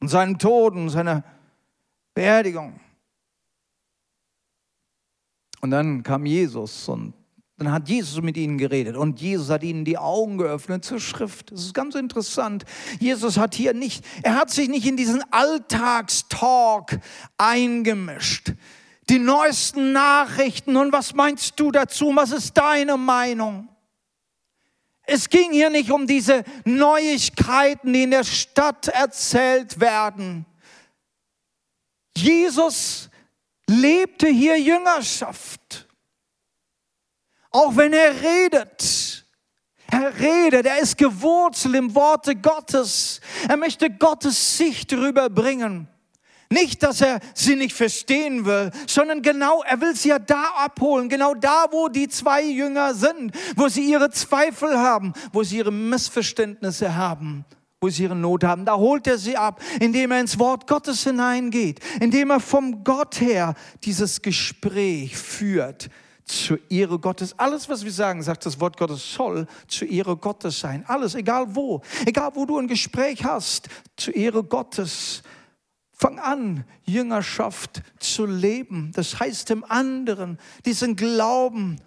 [0.00, 1.24] und seinem Tod und seiner
[2.14, 2.80] Beerdigung.
[5.60, 7.14] Und dann kam Jesus und
[7.58, 11.52] dann hat Jesus mit ihnen geredet und Jesus hat ihnen die Augen geöffnet zur Schrift.
[11.52, 12.64] Das ist ganz interessant.
[13.00, 17.00] Jesus hat hier nicht, er hat sich nicht in diesen Alltagstalk
[17.38, 18.52] eingemischt.
[19.08, 22.12] Die neuesten Nachrichten und was meinst du dazu?
[22.14, 23.68] Was ist deine Meinung?
[25.06, 30.44] Es ging hier nicht um diese Neuigkeiten, die in der Stadt erzählt werden.
[32.16, 33.08] Jesus
[33.68, 35.86] lebte hier Jüngerschaft.
[37.50, 39.24] Auch wenn er redet.
[39.88, 43.20] Er redet, er ist gewurzelt im Worte Gottes.
[43.48, 45.88] Er möchte Gottes Sicht rüberbringen.
[46.50, 51.08] Nicht, dass er sie nicht verstehen will, sondern genau, er will sie ja da abholen,
[51.08, 55.72] genau da, wo die zwei Jünger sind, wo sie ihre Zweifel haben, wo sie ihre
[55.72, 57.44] Missverständnisse haben,
[57.80, 58.64] wo sie ihre Not haben.
[58.64, 63.20] Da holt er sie ab, indem er ins Wort Gottes hineingeht, indem er vom Gott
[63.20, 65.90] her dieses Gespräch führt
[66.26, 67.38] zur Ehre Gottes.
[67.38, 70.84] Alles, was wir sagen, sagt das Wort Gottes, soll zur Ehre Gottes sein.
[70.86, 71.80] Alles, egal wo.
[72.04, 75.22] Egal, wo du ein Gespräch hast, zur Ehre Gottes
[75.98, 78.92] Fang an, Jüngerschaft zu leben.
[78.94, 81.80] Das heißt dem anderen diesen Glauben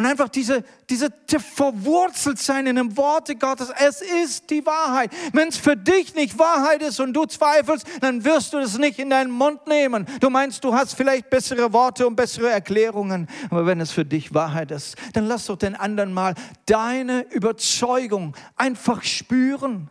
[0.00, 3.70] Und einfach diese, diese verwurzelt sein in dem Worte Gottes.
[3.78, 5.12] Es ist die Wahrheit.
[5.34, 8.98] Wenn es für dich nicht Wahrheit ist und du zweifelst, dann wirst du es nicht
[8.98, 10.06] in deinen Mund nehmen.
[10.20, 13.28] Du meinst, du hast vielleicht bessere Worte und bessere Erklärungen.
[13.50, 18.34] Aber wenn es für dich Wahrheit ist, dann lass doch den anderen mal deine Überzeugung
[18.56, 19.90] einfach spüren.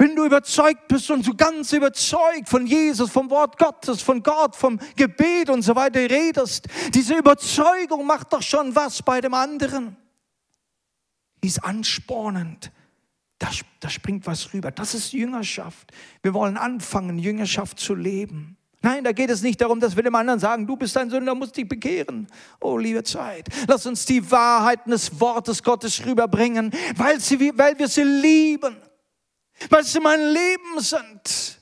[0.00, 4.54] Wenn du überzeugt bist und so ganz überzeugt von Jesus, vom Wort Gottes, von Gott,
[4.54, 9.96] vom Gebet und so weiter redest, diese Überzeugung macht doch schon was bei dem anderen.
[11.42, 12.70] Die ist anspornend.
[13.40, 13.48] Da,
[13.80, 14.70] da springt was rüber.
[14.70, 15.92] Das ist Jüngerschaft.
[16.22, 18.56] Wir wollen anfangen, Jüngerschaft zu leben.
[18.82, 21.34] Nein, da geht es nicht darum, dass wir dem anderen sagen, du bist ein Sünder,
[21.34, 22.28] musst dich bekehren.
[22.60, 27.88] Oh, liebe Zeit, lass uns die Wahrheiten des Wortes Gottes rüberbringen, weil, sie, weil wir
[27.88, 28.76] sie lieben
[29.70, 31.58] weil sie mein Leben sind.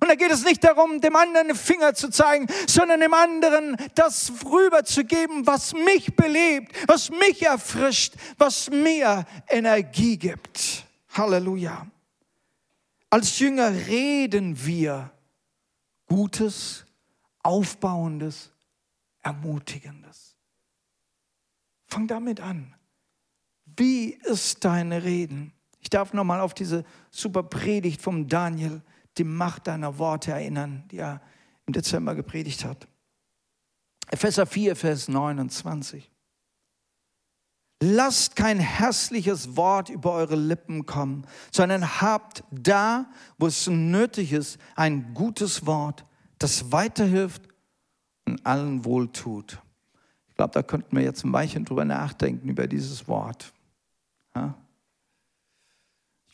[0.00, 3.76] Und da geht es nicht darum, dem anderen den Finger zu zeigen, sondern dem anderen
[3.94, 10.84] das rüberzugeben, was mich belebt, was mich erfrischt, was mir Energie gibt.
[11.10, 11.86] Halleluja.
[13.10, 15.10] Als Jünger reden wir
[16.06, 16.84] Gutes,
[17.42, 18.50] Aufbauendes,
[19.22, 20.36] Ermutigendes.
[21.86, 22.74] Fang damit an.
[23.64, 25.52] Wie ist deine Reden?
[25.88, 28.82] Ich darf nochmal auf diese super Predigt vom Daniel,
[29.16, 31.22] die Macht deiner Worte erinnern, die er
[31.64, 32.86] im Dezember gepredigt hat.
[34.10, 36.12] Epheser 4, Vers 29.
[37.82, 43.06] Lasst kein hässliches Wort über eure Lippen kommen, sondern habt da,
[43.38, 46.04] wo es nötig ist, ein gutes Wort,
[46.38, 47.48] das weiterhilft
[48.26, 49.58] und allen wohltut.
[50.28, 53.54] Ich glaube, da könnten wir jetzt ein Weilchen drüber nachdenken, über dieses Wort.
[54.34, 54.54] Ja?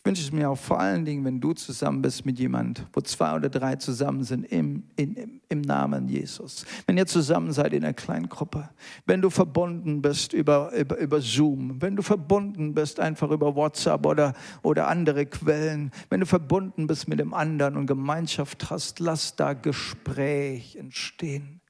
[0.04, 3.34] Wünsche es mir auch vor allen Dingen, wenn du zusammen bist mit jemand, wo zwei
[3.34, 6.66] oder drei zusammen sind im, in, im Namen Jesus.
[6.86, 8.68] Wenn ihr zusammen seid in einer kleinen Gruppe,
[9.06, 14.04] wenn du verbunden bist über, über, über Zoom, wenn du verbunden bist einfach über WhatsApp
[14.04, 19.36] oder, oder andere Quellen, wenn du verbunden bist mit dem anderen und Gemeinschaft hast, lass
[19.36, 21.62] da Gespräch entstehen,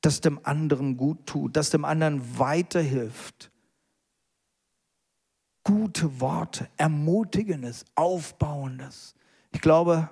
[0.00, 3.49] das dem anderen gut tut, das dem anderen weiterhilft
[5.70, 9.14] gute Worte, ermutigendes, aufbauendes.
[9.52, 10.10] Ich glaube,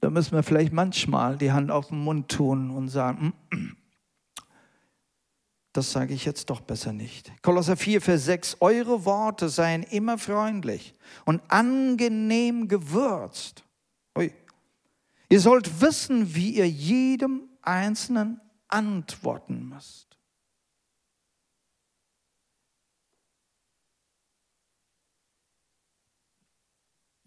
[0.00, 3.34] da müssen wir vielleicht manchmal die Hand auf den Mund tun und sagen,
[5.74, 7.30] das sage ich jetzt doch besser nicht.
[7.42, 10.94] Kolosser 4, Vers 6, eure Worte seien immer freundlich
[11.26, 13.62] und angenehm gewürzt.
[14.16, 14.32] Ui.
[15.28, 20.09] Ihr sollt wissen, wie ihr jedem Einzelnen antworten müsst.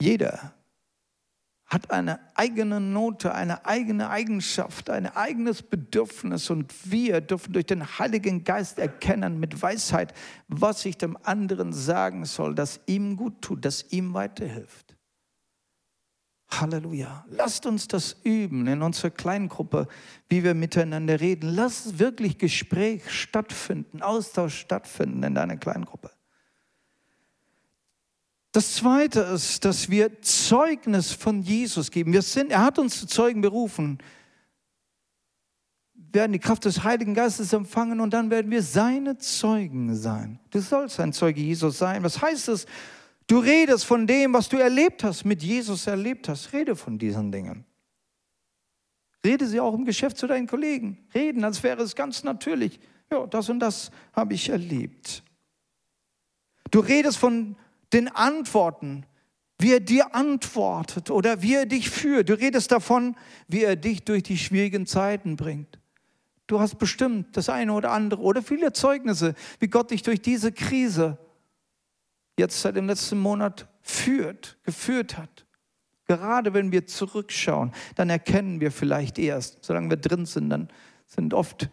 [0.04, 0.54] Jeder
[1.66, 7.98] hat eine eigene Note, eine eigene Eigenschaft, ein eigenes Bedürfnis und wir dürfen durch den
[8.00, 10.13] Heiligen Geist erkennen mit Weisheit,
[10.50, 14.98] was ich dem anderen sagen soll, das ihm gut tut, das ihm weiterhilft.
[16.52, 17.26] Halleluja.
[17.30, 19.88] Lasst uns das üben in unserer Kleingruppe,
[20.28, 21.48] wie wir miteinander reden.
[21.48, 26.12] Lass wirklich Gespräch stattfinden, Austausch stattfinden in deiner Kleingruppe.
[28.54, 32.13] Das Zweite ist, dass wir Zeugnis von Jesus geben.
[32.13, 33.98] Wir sind, er hat uns zu Zeugen berufen.
[35.96, 40.39] Wir werden die Kraft des Heiligen Geistes empfangen und dann werden wir seine Zeugen sein.
[40.52, 42.04] Du sollst ein Zeuge Jesus sein.
[42.04, 42.68] Was heißt es?
[43.26, 46.54] Du redest von dem, was du erlebt hast, mit Jesus erlebt hast.
[46.54, 47.66] Rede von diesen Dingen.
[49.26, 51.00] Rede sie auch im Geschäft zu deinen Kollegen.
[51.16, 52.80] Reden, als wäre es ganz natürlich.
[53.12, 55.24] Ja, das und das habe ich erlebt.
[56.70, 57.56] Du redest von
[57.93, 59.06] den Antworten,
[59.60, 62.29] wie er dir antwortet oder wie er dich führt.
[62.29, 63.15] Du redest davon,
[63.47, 65.79] wie er dich durch die schwierigen Zeiten bringt.
[66.47, 70.51] Du hast bestimmt das eine oder andere oder viele Zeugnisse, wie Gott dich durch diese
[70.51, 71.17] Krise
[72.38, 75.45] jetzt seit dem letzten Monat führt, geführt hat.
[76.06, 80.67] Gerade wenn wir zurückschauen, dann erkennen wir vielleicht erst, solange wir drin sind, dann
[81.06, 81.69] sind oft,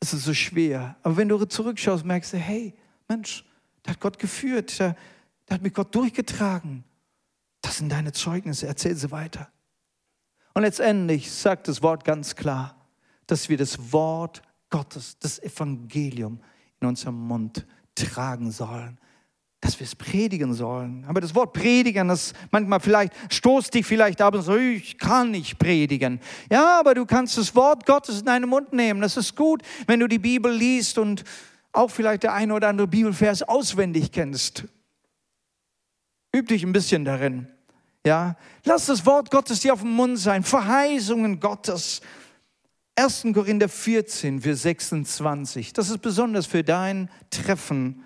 [0.00, 0.96] ist es so schwer.
[1.02, 2.74] Aber wenn du zurückschaust, merkst du, hey,
[3.08, 3.44] Mensch,
[3.82, 4.96] da hat Gott geführt, da,
[5.46, 6.84] da hat mich Gott durchgetragen.
[7.60, 9.48] Das sind deine Zeugnisse, erzähl sie weiter.
[10.54, 12.76] Und letztendlich sagt das Wort ganz klar,
[13.26, 16.40] dass wir das Wort Gottes, das Evangelium
[16.80, 18.98] in unserem Mund tragen sollen,
[19.60, 21.04] dass wir es predigen sollen.
[21.06, 25.30] Aber das Wort predigen, das manchmal vielleicht stoßt dich vielleicht ab und so, ich kann
[25.30, 26.20] nicht predigen.
[26.50, 29.00] Ja, aber du kannst das Wort Gottes in deinen Mund nehmen.
[29.00, 31.22] Das ist gut, wenn du die Bibel liest und
[31.72, 34.64] auch vielleicht der eine oder andere Bibelvers auswendig kennst.
[36.34, 37.46] Üb dich ein bisschen darin.
[38.04, 42.00] Ja, lass das Wort Gottes dir auf dem Mund sein, Verheißungen Gottes.
[42.96, 43.28] 1.
[43.32, 45.72] Korinther 14, Vers 26.
[45.72, 48.04] Das ist besonders für dein Treffen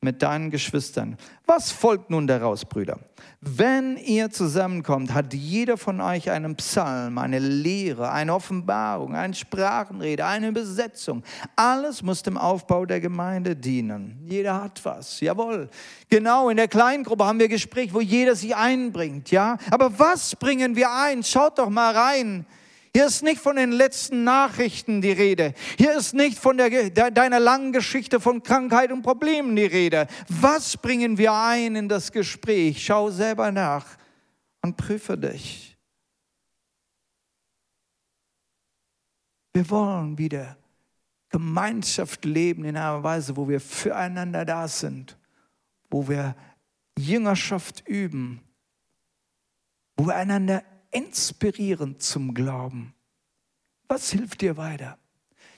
[0.00, 1.16] mit deinen Geschwistern.
[1.46, 3.00] Was folgt nun daraus, Brüder?
[3.40, 10.24] Wenn ihr zusammenkommt, hat jeder von euch einen Psalm, eine Lehre, eine Offenbarung, eine Sprachenrede,
[10.24, 11.22] eine Besetzung.
[11.56, 14.18] Alles muss dem Aufbau der Gemeinde dienen.
[14.24, 15.20] Jeder hat was.
[15.20, 15.68] Jawohl.
[16.08, 19.58] Genau, in der Kleingruppe haben wir Gespräch, wo jeder sich einbringt, ja?
[19.70, 21.24] Aber was bringen wir ein?
[21.24, 22.46] Schaut doch mal rein.
[22.94, 25.54] Hier ist nicht von den letzten Nachrichten die Rede.
[25.76, 30.06] Hier ist nicht von der, deiner langen Geschichte von Krankheit und Problemen die Rede.
[30.28, 32.84] Was bringen wir ein in das Gespräch?
[32.84, 33.86] Schau selber nach
[34.62, 35.76] und prüfe dich.
[39.52, 40.56] Wir wollen wieder
[41.30, 45.18] Gemeinschaft leben in einer Weise, wo wir füreinander da sind,
[45.90, 46.34] wo wir
[46.98, 48.40] Jüngerschaft üben,
[49.96, 52.94] wo wir einander inspirierend zum Glauben.
[53.88, 54.98] Was hilft dir weiter?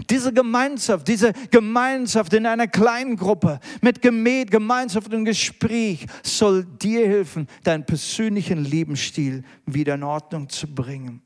[0.08, 7.06] Diese Gemeinschaft, diese Gemeinschaft in einer kleinen Gruppe mit Gemäht, Gemeinschaft und Gespräch soll dir
[7.06, 11.22] helfen, deinen persönlichen Lebensstil wieder in Ordnung zu bringen.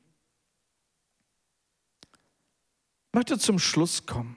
[3.07, 4.37] Ich möchte zum Schluss kommen.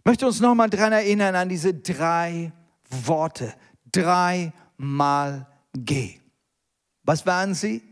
[0.00, 2.52] Ich möchte uns nochmal daran erinnern an diese drei
[2.90, 3.54] Worte.
[3.92, 6.17] Dreimal geh.
[7.08, 7.82] Was waren sie?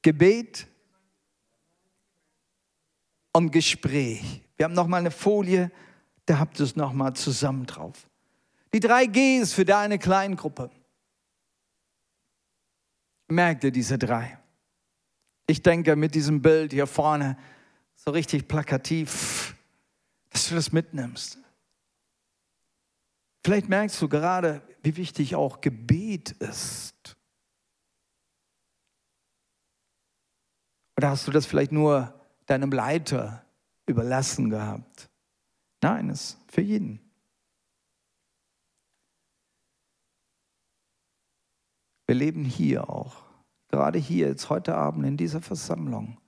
[0.00, 0.66] Gebet
[3.34, 4.40] und Gespräch.
[4.56, 5.70] Wir haben noch mal eine Folie,
[6.24, 8.08] da habt ihr es noch mal zusammen drauf.
[8.72, 10.70] Die drei Gs für deine Kleingruppe.
[13.28, 14.38] Merkt ihr diese drei?
[15.46, 17.36] Ich denke mit diesem Bild hier vorne
[17.94, 19.54] so richtig plakativ,
[20.30, 21.41] dass du das mitnimmst.
[23.44, 27.16] Vielleicht merkst du gerade, wie wichtig auch Gebet ist.
[30.96, 32.14] Oder hast du das vielleicht nur
[32.46, 33.44] deinem Leiter
[33.86, 35.10] überlassen gehabt?
[35.82, 37.00] Nein, es ist für jeden.
[42.06, 43.24] Wir leben hier auch,
[43.68, 46.20] gerade hier, jetzt heute Abend in dieser Versammlung.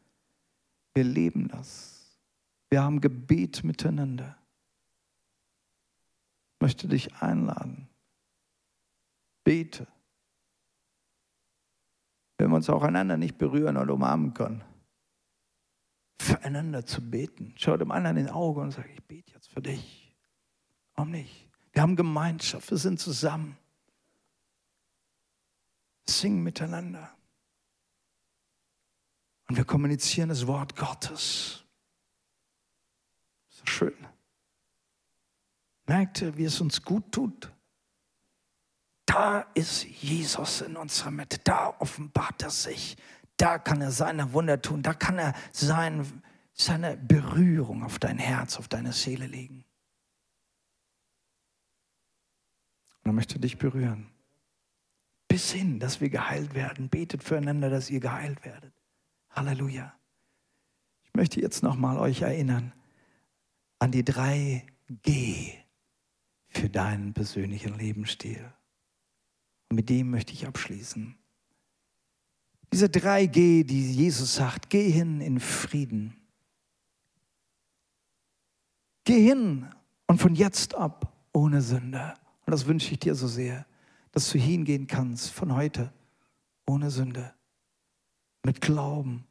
[0.95, 2.19] Wir leben das.
[2.71, 4.37] Wir haben Gebet miteinander
[6.65, 7.91] möchte dich einladen.
[9.45, 9.87] Bete.
[12.39, 14.65] Wenn wir uns auch einander nicht berühren oder umarmen können,
[16.19, 17.53] füreinander zu beten.
[17.59, 20.17] Schau dem anderen in die Augen und sag, ich bete jetzt für dich.
[20.95, 21.51] Warum nicht?
[21.73, 23.59] Wir haben Gemeinschaft, wir sind zusammen.
[26.09, 27.15] Singen miteinander.
[29.49, 31.63] Und wir kommunizieren das Wort Gottes.
[33.51, 34.14] So schön.
[35.87, 37.53] Merkt ihr, wie es uns gut tut?
[39.07, 41.39] Da ist Jesus in unserer Mitte.
[41.45, 42.97] Da offenbart er sich.
[43.37, 44.83] Da kann er seine Wunder tun.
[44.83, 46.23] Da kann er sein,
[46.53, 49.65] seine Berührung auf dein Herz, auf deine Seele legen.
[53.03, 54.11] Und er möchte dich berühren.
[55.29, 56.89] Bis hin, dass wir geheilt werden.
[56.89, 58.73] Betet füreinander, dass ihr geheilt werdet.
[59.31, 59.95] Halleluja.
[61.03, 62.73] Ich möchte jetzt nochmal euch erinnern
[63.79, 64.67] an die drei
[65.03, 65.64] G
[66.57, 68.53] für deinen persönlichen Lebensstil.
[69.69, 71.17] Und mit dem möchte ich abschließen.
[72.73, 76.17] Diese drei G, die Jesus sagt, geh hin in Frieden.
[79.05, 79.69] Geh hin
[80.07, 82.15] und von jetzt ab ohne Sünde.
[82.47, 83.67] Und das wünsche ich dir so sehr,
[84.13, 85.93] dass du hingehen kannst von heute
[86.67, 87.35] ohne Sünde,
[88.45, 89.27] mit Glauben,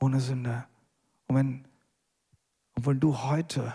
[0.00, 0.66] ohne Sünde.
[1.26, 1.64] Und wenn,
[2.74, 3.74] und wenn du heute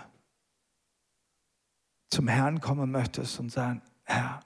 [2.14, 4.38] zum Herrn kommen möchtest und sagen, Herr,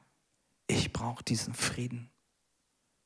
[0.69, 2.09] ich brauche diesen Frieden.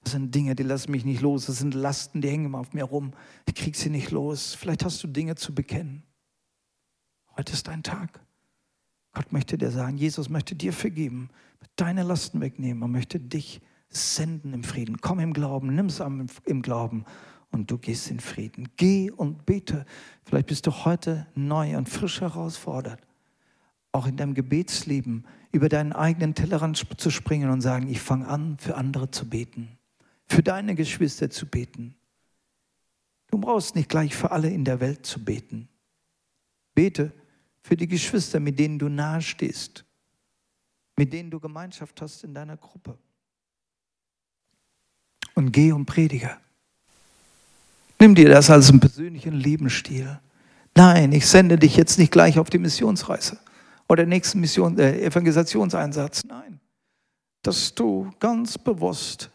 [0.05, 1.47] Das sind Dinge, die lassen mich nicht los.
[1.47, 3.11] Das sind Lasten, die hängen auf mir rum.
[3.47, 4.55] Ich kriege sie nicht los.
[4.55, 6.05] Vielleicht hast du Dinge zu bekennen.
[7.37, 8.21] Heute ist dein Tag.
[9.13, 11.31] Gott möchte dir sagen, Jesus möchte dir vergeben,
[11.75, 15.01] deine Lasten wegnehmen und möchte dich senden im Frieden.
[15.01, 17.05] Komm im Glauben, nimm es an im Glauben
[17.51, 18.69] und du gehst in Frieden.
[18.77, 19.87] Geh und bete.
[20.25, 23.01] Vielleicht bist du heute neu und frisch herausfordert
[23.93, 28.57] auch in deinem Gebetsleben über deinen eigenen Tellerrand zu springen und sagen, ich fange an,
[28.59, 29.79] für andere zu beten,
[30.27, 31.95] für deine Geschwister zu beten.
[33.31, 35.69] Du brauchst nicht gleich für alle in der Welt zu beten.
[36.75, 37.13] Bete
[37.61, 39.85] für die Geschwister, mit denen du nahe stehst,
[40.97, 42.97] mit denen du Gemeinschaft hast in deiner Gruppe.
[45.35, 46.37] Und geh und predige.
[47.99, 50.19] Nimm dir das als einen persönlichen Lebensstil.
[50.75, 53.39] Nein, ich sende dich jetzt nicht gleich auf die Missionsreise
[53.93, 56.25] oder nächsten Mission, äh, Evangelisationseinsatz.
[56.25, 56.59] Nein,
[57.43, 59.31] dass du ganz bewusst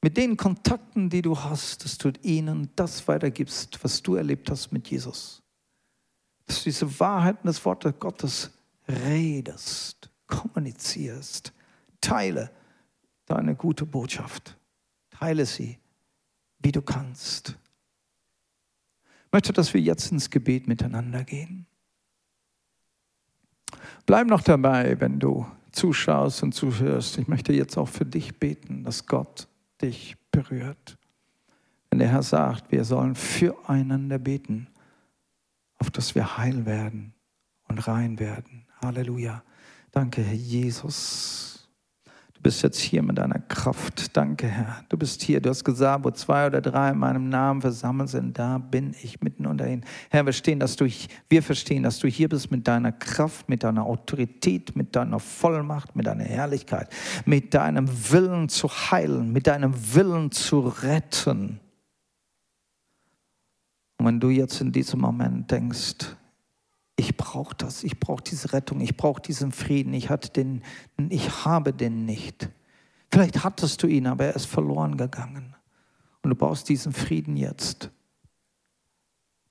[0.00, 4.72] mit den Kontakten, die du hast, dass du ihnen das weitergibst, was du erlebt hast
[4.72, 5.42] mit Jesus.
[6.46, 8.50] Dass du diese Wahrheiten des Wortes Gottes
[8.88, 11.52] redest, kommunizierst,
[12.00, 12.50] teile
[13.26, 14.56] deine gute Botschaft.
[15.10, 15.78] Teile sie,
[16.60, 17.58] wie du kannst.
[19.26, 21.66] Ich möchte, dass wir jetzt ins Gebet miteinander gehen.
[24.08, 27.18] Bleib noch dabei, wenn du zuschaust und zuhörst.
[27.18, 29.48] Ich möchte jetzt auch für dich beten, dass Gott
[29.82, 30.96] dich berührt.
[31.90, 34.68] Wenn der Herr sagt, wir sollen füreinander beten,
[35.76, 37.12] auf dass wir heil werden
[37.68, 38.64] und rein werden.
[38.80, 39.42] Halleluja.
[39.92, 41.57] Danke, Herr Jesus.
[42.38, 44.16] Du bist jetzt hier mit deiner Kraft.
[44.16, 44.84] Danke, Herr.
[44.88, 45.40] Du bist hier.
[45.40, 49.20] Du hast gesagt, wo zwei oder drei in meinem Namen versammelt sind, da bin ich
[49.20, 49.84] mitten unter ihnen.
[50.08, 50.86] Herr, wir, stehen, dass du,
[51.28, 55.96] wir verstehen, dass du hier bist mit deiner Kraft, mit deiner Autorität, mit deiner Vollmacht,
[55.96, 61.58] mit deiner Herrlichkeit, mit deinem Willen zu heilen, mit deinem Willen zu retten.
[63.98, 65.96] Und wenn du jetzt in diesem Moment denkst,
[66.98, 70.62] ich brauche das, ich brauche diese Rettung, ich brauche diesen Frieden, ich, hatte den,
[71.08, 72.50] ich habe den nicht.
[73.08, 75.54] Vielleicht hattest du ihn, aber er ist verloren gegangen.
[76.22, 77.92] Und du brauchst diesen Frieden jetzt.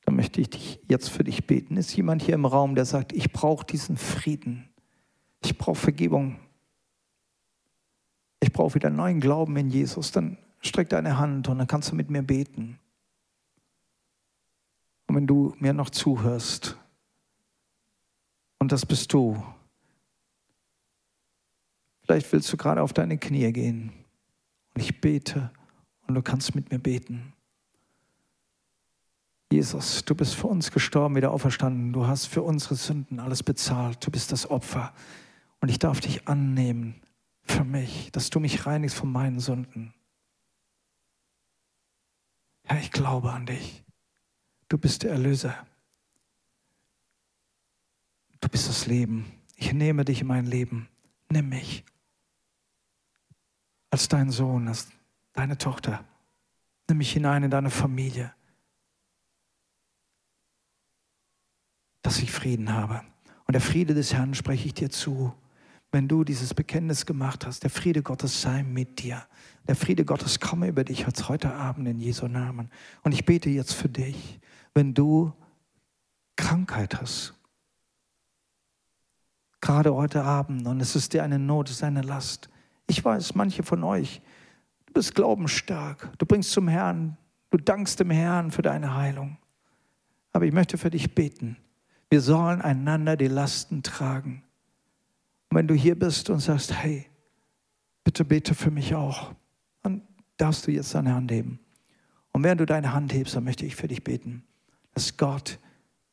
[0.03, 1.77] Dann möchte ich dich jetzt für dich beten.
[1.77, 4.67] Ist jemand hier im Raum, der sagt, ich brauche diesen Frieden.
[5.41, 6.39] Ich brauche Vergebung.
[8.41, 10.11] Ich brauche wieder neuen Glauben in Jesus.
[10.11, 12.77] Dann streck deine Hand und dann kannst du mit mir beten.
[15.07, 16.77] Und wenn du mir noch zuhörst,
[18.59, 19.41] und das bist du.
[22.03, 23.91] Vielleicht willst du gerade auf deine Knie gehen.
[24.73, 25.51] Und ich bete
[26.07, 27.33] und du kannst mit mir beten.
[29.51, 31.93] Jesus, du bist für uns gestorben, wieder auferstanden.
[31.93, 34.05] Du hast für unsere Sünden alles bezahlt.
[34.05, 34.93] Du bist das Opfer.
[35.61, 36.95] Und ich darf dich annehmen
[37.43, 39.93] für mich, dass du mich reinigst von meinen Sünden.
[42.63, 43.83] Herr, ich glaube an dich.
[44.67, 45.55] Du bist der Erlöser.
[48.47, 49.29] Du bist das Leben.
[49.57, 50.87] Ich nehme dich in mein Leben.
[51.29, 51.83] Nimm mich
[53.89, 54.87] als dein Sohn, als
[55.33, 56.05] deine Tochter.
[56.87, 58.33] Nimm mich hinein in deine Familie,
[62.01, 63.01] dass ich Frieden habe.
[63.47, 65.33] Und der Friede des Herrn spreche ich dir zu,
[65.91, 67.63] wenn du dieses Bekenntnis gemacht hast.
[67.63, 69.27] Der Friede Gottes sei mit dir.
[69.67, 72.71] Der Friede Gottes komme über dich als heute Abend in Jesu Namen.
[73.03, 74.39] Und ich bete jetzt für dich,
[74.73, 75.33] wenn du
[76.37, 77.36] Krankheit hast,
[79.67, 82.47] gerade heute Abend und es ist dir eine Not, es ist eine Last.
[82.87, 84.21] Ich weiß, manche von euch,
[84.85, 87.17] du bist glaubensstark, du bringst zum Herrn,
[87.49, 89.37] du dankst dem Herrn für deine Heilung.
[90.31, 91.57] Aber ich möchte für dich beten.
[92.09, 94.41] Wir sollen einander die Lasten tragen.
[95.49, 97.05] Und wenn du hier bist und sagst, hey,
[98.05, 99.33] bitte bete für mich auch,
[99.83, 100.01] dann
[100.37, 101.59] darfst du jetzt deine Hand heben.
[102.31, 104.45] Und während du deine Hand hebst, dann möchte ich für dich beten,
[104.93, 105.59] dass Gott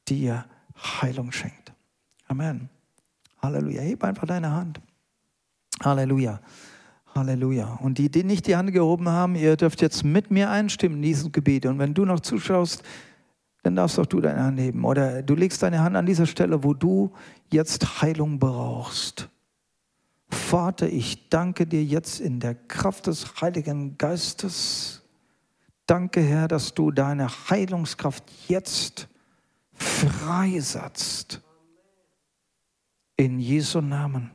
[0.09, 0.45] dir
[0.75, 1.73] Heilung schenkt.
[2.27, 2.69] Amen.
[3.45, 3.83] Halleluja.
[3.83, 4.81] Heb einfach deine Hand.
[5.83, 6.41] Halleluja.
[7.15, 7.79] Halleluja.
[7.83, 11.03] Und die, die nicht die Hand gehoben haben, ihr dürft jetzt mit mir einstimmen in
[11.03, 11.67] diesem Gebet.
[11.67, 12.83] Und wenn du noch zuschaust,
[13.63, 14.85] dann darfst auch du deine Hand heben.
[14.85, 17.13] Oder du legst deine Hand an dieser Stelle, wo du
[17.51, 19.29] jetzt Heilung brauchst.
[20.29, 25.03] Vater, ich danke dir jetzt in der Kraft des Heiligen Geistes.
[25.87, 29.09] Danke, Herr, dass du deine Heilungskraft jetzt
[29.75, 31.41] freisetzt
[33.17, 34.31] in Jesu Namen.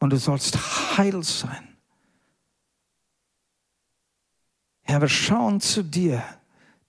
[0.00, 0.56] Und du sollst
[0.96, 1.76] heil sein.
[4.82, 6.22] Herr, wir schauen zu dir,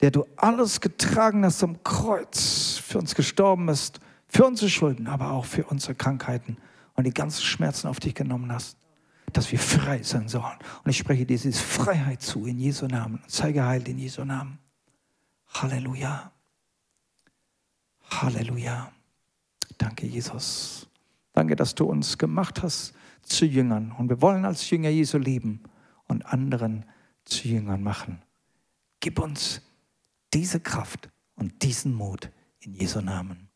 [0.01, 5.31] der du alles getragen hast am Kreuz, für uns gestorben bist, für unsere Schulden, aber
[5.31, 6.57] auch für unsere Krankheiten
[6.93, 8.77] und die ganzen Schmerzen auf dich genommen hast,
[9.33, 10.57] dass wir frei sein sollen.
[10.83, 13.21] Und ich spreche dir diese Freiheit zu in Jesu Namen.
[13.27, 14.59] Sei geheilt in Jesu Namen.
[15.47, 16.31] Halleluja.
[18.09, 18.91] Halleluja.
[19.79, 20.87] Danke, Jesus.
[21.33, 23.91] Danke, dass du uns gemacht hast zu Jüngern.
[23.97, 25.63] Und wir wollen als Jünger Jesu leben
[26.07, 26.85] und anderen
[27.25, 28.21] zu Jüngern machen.
[28.99, 29.61] Gib uns
[30.33, 33.48] diese Kraft und diesen Mut in Jesu Namen.